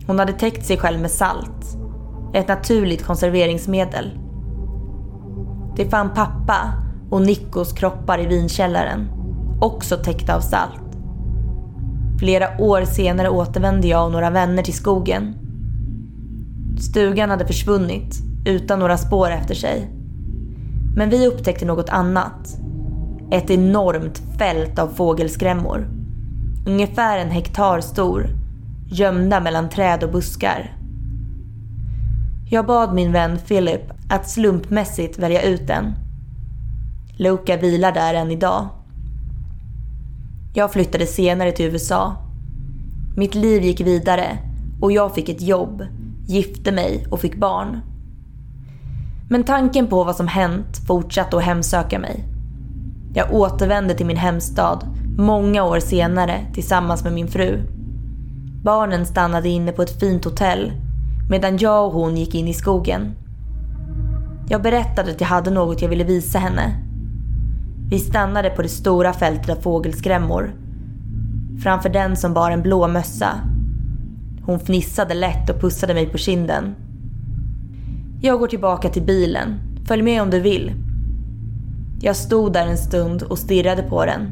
Hon 0.08 0.20
hade 0.20 0.34
täckt 0.34 0.66
sig 0.66 0.78
själv 0.78 1.00
med 1.00 1.12
salt. 1.12 1.78
Ett 2.34 2.48
naturligt 2.48 3.06
konserveringsmedel. 3.06 4.12
Det 5.76 5.90
fann 5.90 6.10
pappa 6.16 6.74
och 7.10 7.22
Nikos 7.22 7.74
kroppar 7.74 8.20
i 8.20 8.26
vinkällaren. 8.26 9.08
Också 9.62 9.98
täckta 9.98 10.36
av 10.36 10.42
salt. 10.42 10.98
Flera 12.20 12.48
år 12.60 12.82
senare 12.82 13.30
återvände 13.30 13.88
jag 13.88 14.06
och 14.06 14.12
några 14.12 14.30
vänner 14.30 14.64
till 14.64 14.74
skogen. 14.74 15.36
Stugan 16.80 17.30
hade 17.30 17.48
försvunnit 17.48 18.16
utan 18.46 18.80
några 18.80 18.98
spår 18.98 19.32
efter 19.32 19.56
sig. 19.56 19.90
Men 20.96 21.10
vi 21.10 21.28
upptäckte 21.28 21.66
något 21.66 21.90
annat. 21.90 22.58
Ett 23.32 23.50
enormt 23.50 24.22
fält 24.38 24.80
av 24.80 24.88
fågelskrämmor. 24.88 25.88
Ungefär 26.68 27.18
en 27.18 27.32
hektar 27.32 27.82
stor. 27.82 28.28
Gömda 28.90 29.40
mellan 29.40 29.70
träd 29.70 30.04
och 30.04 30.12
buskar. 30.12 30.78
Jag 32.50 32.66
bad 32.66 32.94
min 32.94 33.12
vän 33.12 33.40
Philip 33.48 33.82
att 34.10 34.30
slumpmässigt 34.30 35.20
välja 35.20 35.42
ut 35.42 35.70
en. 35.70 35.94
Luca 37.18 37.58
vilar 37.58 37.92
där 37.92 38.14
än 38.14 38.32
idag. 38.32 38.68
Jag 40.54 40.74
flyttade 40.74 41.06
senare 41.06 41.52
till 41.52 41.66
USA. 41.66 42.16
Mitt 43.18 43.36
liv 43.36 43.64
gick 43.64 43.82
vidare 43.82 44.38
och 44.82 44.92
jag 44.92 45.16
fick 45.16 45.30
ett 45.30 45.42
jobb, 45.42 45.86
gifte 46.28 46.72
mig 46.72 47.06
och 47.10 47.20
fick 47.20 47.36
barn. 47.36 47.80
Men 49.30 49.44
tanken 49.44 49.88
på 49.88 50.04
vad 50.04 50.16
som 50.16 50.28
hänt 50.28 50.78
fortsatte 50.88 51.38
att 51.38 51.44
hemsöka 51.44 52.00
mig. 52.00 52.31
Jag 53.14 53.34
återvände 53.34 53.94
till 53.94 54.06
min 54.06 54.18
hemstad 54.18 54.88
många 55.18 55.64
år 55.64 55.80
senare 55.80 56.46
tillsammans 56.54 57.04
med 57.04 57.14
min 57.14 57.28
fru. 57.28 57.64
Barnen 58.64 59.06
stannade 59.06 59.50
inne 59.50 59.72
på 59.72 59.82
ett 59.82 60.00
fint 60.00 60.26
hotell 60.26 60.72
medan 61.30 61.58
jag 61.58 61.86
och 61.86 61.94
hon 61.94 62.18
gick 62.18 62.36
in 62.36 62.48
i 62.48 62.54
skogen. 62.54 63.16
Jag 64.50 64.62
berättade 64.62 65.12
att 65.12 65.22
jag 65.22 65.28
hade 65.28 65.52
något 65.52 65.82
jag 65.82 65.90
ville 65.90 66.04
visa 66.04 66.40
henne. 66.40 66.76
Vi 67.90 68.00
stannade 68.00 68.50
på 68.50 68.62
det 68.62 68.70
stora 68.70 69.14
fältet 69.14 69.58
av 69.58 69.62
fågelskrämmor. 69.62 70.54
Framför 71.64 71.90
den 71.90 72.16
som 72.16 72.34
bar 72.34 72.52
en 72.52 72.62
blå 72.62 72.88
mössa. 72.88 73.30
Hon 74.46 74.60
fnissade 74.60 75.14
lätt 75.14 75.50
och 75.50 75.62
pussade 75.62 75.94
mig 75.94 76.06
på 76.06 76.18
kinden. 76.18 76.76
Jag 78.22 78.40
går 78.40 78.48
tillbaka 78.48 78.90
till 78.90 79.04
bilen. 79.04 79.60
Följ 79.88 80.02
med 80.02 80.22
om 80.22 80.30
du 80.30 80.40
vill. 80.40 80.72
Jag 82.04 82.16
stod 82.16 82.54
där 82.54 82.68
en 82.68 82.78
stund 82.78 83.24
och 83.24 83.40
stirrade 83.40 83.84
på 83.84 84.06
den. 84.06 84.32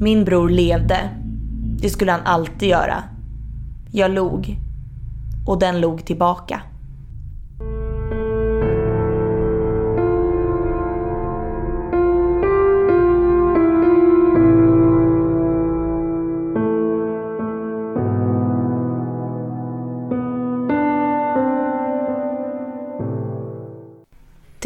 Min 0.00 0.24
bror 0.24 0.48
levde. 0.48 1.10
Det 1.80 1.90
skulle 1.90 2.12
han 2.12 2.20
alltid 2.24 2.68
göra. 2.68 3.02
Jag 3.90 4.10
log. 4.10 4.58
Och 5.46 5.58
den 5.58 5.80
log 5.80 6.06
tillbaka. 6.06 6.62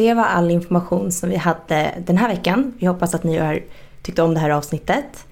Det 0.00 0.14
var 0.14 0.24
all 0.24 0.50
information 0.50 1.12
som 1.12 1.30
vi 1.30 1.36
hade 1.36 1.94
den 2.06 2.16
här 2.16 2.28
veckan. 2.28 2.72
Vi 2.78 2.86
hoppas 2.86 3.14
att 3.14 3.24
ni 3.24 3.38
har 3.38 3.62
tyckt 4.02 4.18
om 4.18 4.34
det 4.34 4.40
här 4.40 4.50
avsnittet. 4.50 5.26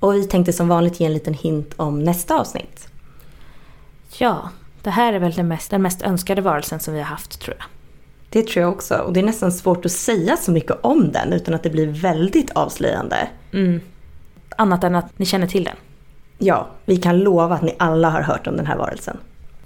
Och 0.00 0.14
vi 0.14 0.24
tänkte 0.24 0.52
som 0.52 0.68
vanligt 0.68 1.00
ge 1.00 1.06
en 1.06 1.12
liten 1.12 1.34
hint 1.34 1.74
om 1.76 2.04
nästa 2.04 2.40
avsnitt. 2.40 2.88
Ja, 4.18 4.50
det 4.82 4.90
här 4.90 5.12
är 5.12 5.18
väl 5.18 5.32
den 5.32 5.48
mest, 5.48 5.70
den 5.70 5.82
mest 5.82 6.02
önskade 6.02 6.42
varelsen 6.42 6.80
som 6.80 6.94
vi 6.94 7.00
har 7.00 7.06
haft 7.06 7.40
tror 7.40 7.56
jag. 7.58 7.66
Det 8.30 8.46
tror 8.46 8.62
jag 8.62 8.72
också. 8.72 8.94
Och 8.94 9.12
det 9.12 9.20
är 9.20 9.24
nästan 9.24 9.52
svårt 9.52 9.84
att 9.84 9.92
säga 9.92 10.36
så 10.36 10.52
mycket 10.52 10.76
om 10.80 11.12
den 11.12 11.32
utan 11.32 11.54
att 11.54 11.62
det 11.62 11.70
blir 11.70 11.86
väldigt 11.86 12.50
avslöjande. 12.50 13.28
Mm. 13.52 13.80
Annat 14.56 14.84
än 14.84 14.94
att 14.94 15.18
ni 15.18 15.26
känner 15.26 15.46
till 15.46 15.64
den. 15.64 15.76
Ja, 16.38 16.68
vi 16.84 16.96
kan 16.96 17.18
lova 17.18 17.54
att 17.54 17.62
ni 17.62 17.74
alla 17.78 18.10
har 18.10 18.22
hört 18.22 18.46
om 18.46 18.56
den 18.56 18.66
här 18.66 18.76
varelsen. 18.76 19.16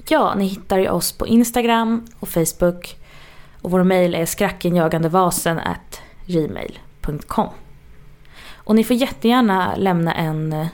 Ja, 0.08 0.34
ni 0.34 0.46
hittar 0.46 0.78
ju 0.78 0.88
oss 0.88 1.12
på 1.12 1.26
Instagram 1.26 2.06
och 2.20 2.28
Facebook. 2.28 2.96
Och 3.64 3.70
vår 3.70 3.82
mail 3.82 4.14
är 4.14 4.26
skrackenjagandevasen 4.26 5.60
gmail.com. 6.26 7.48
Och 8.54 8.74
ni 8.74 8.84
får 8.84 8.96
jättegärna 8.96 9.76
lämna 9.76 10.14
en 10.14 10.52
eh, 10.52 10.66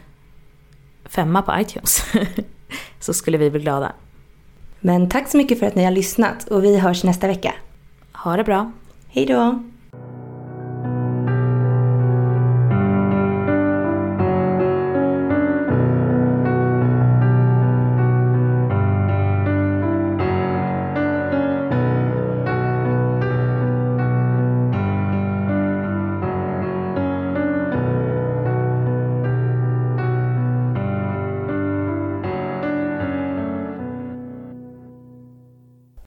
femma 1.04 1.42
på 1.42 1.60
iTunes. 1.60 2.04
Så 3.00 3.14
skulle 3.14 3.38
vi 3.38 3.50
bli 3.50 3.60
glada. 3.60 3.92
Men 4.80 5.08
tack 5.08 5.28
så 5.28 5.36
mycket 5.36 5.58
för 5.58 5.66
att 5.66 5.74
ni 5.74 5.84
har 5.84 5.90
lyssnat 5.90 6.48
och 6.48 6.64
vi 6.64 6.78
hörs 6.78 7.04
nästa 7.04 7.26
vecka. 7.26 7.54
Ha 8.12 8.36
det 8.36 8.44
bra. 8.44 8.72
Hej 9.08 9.26
då! 9.26 9.62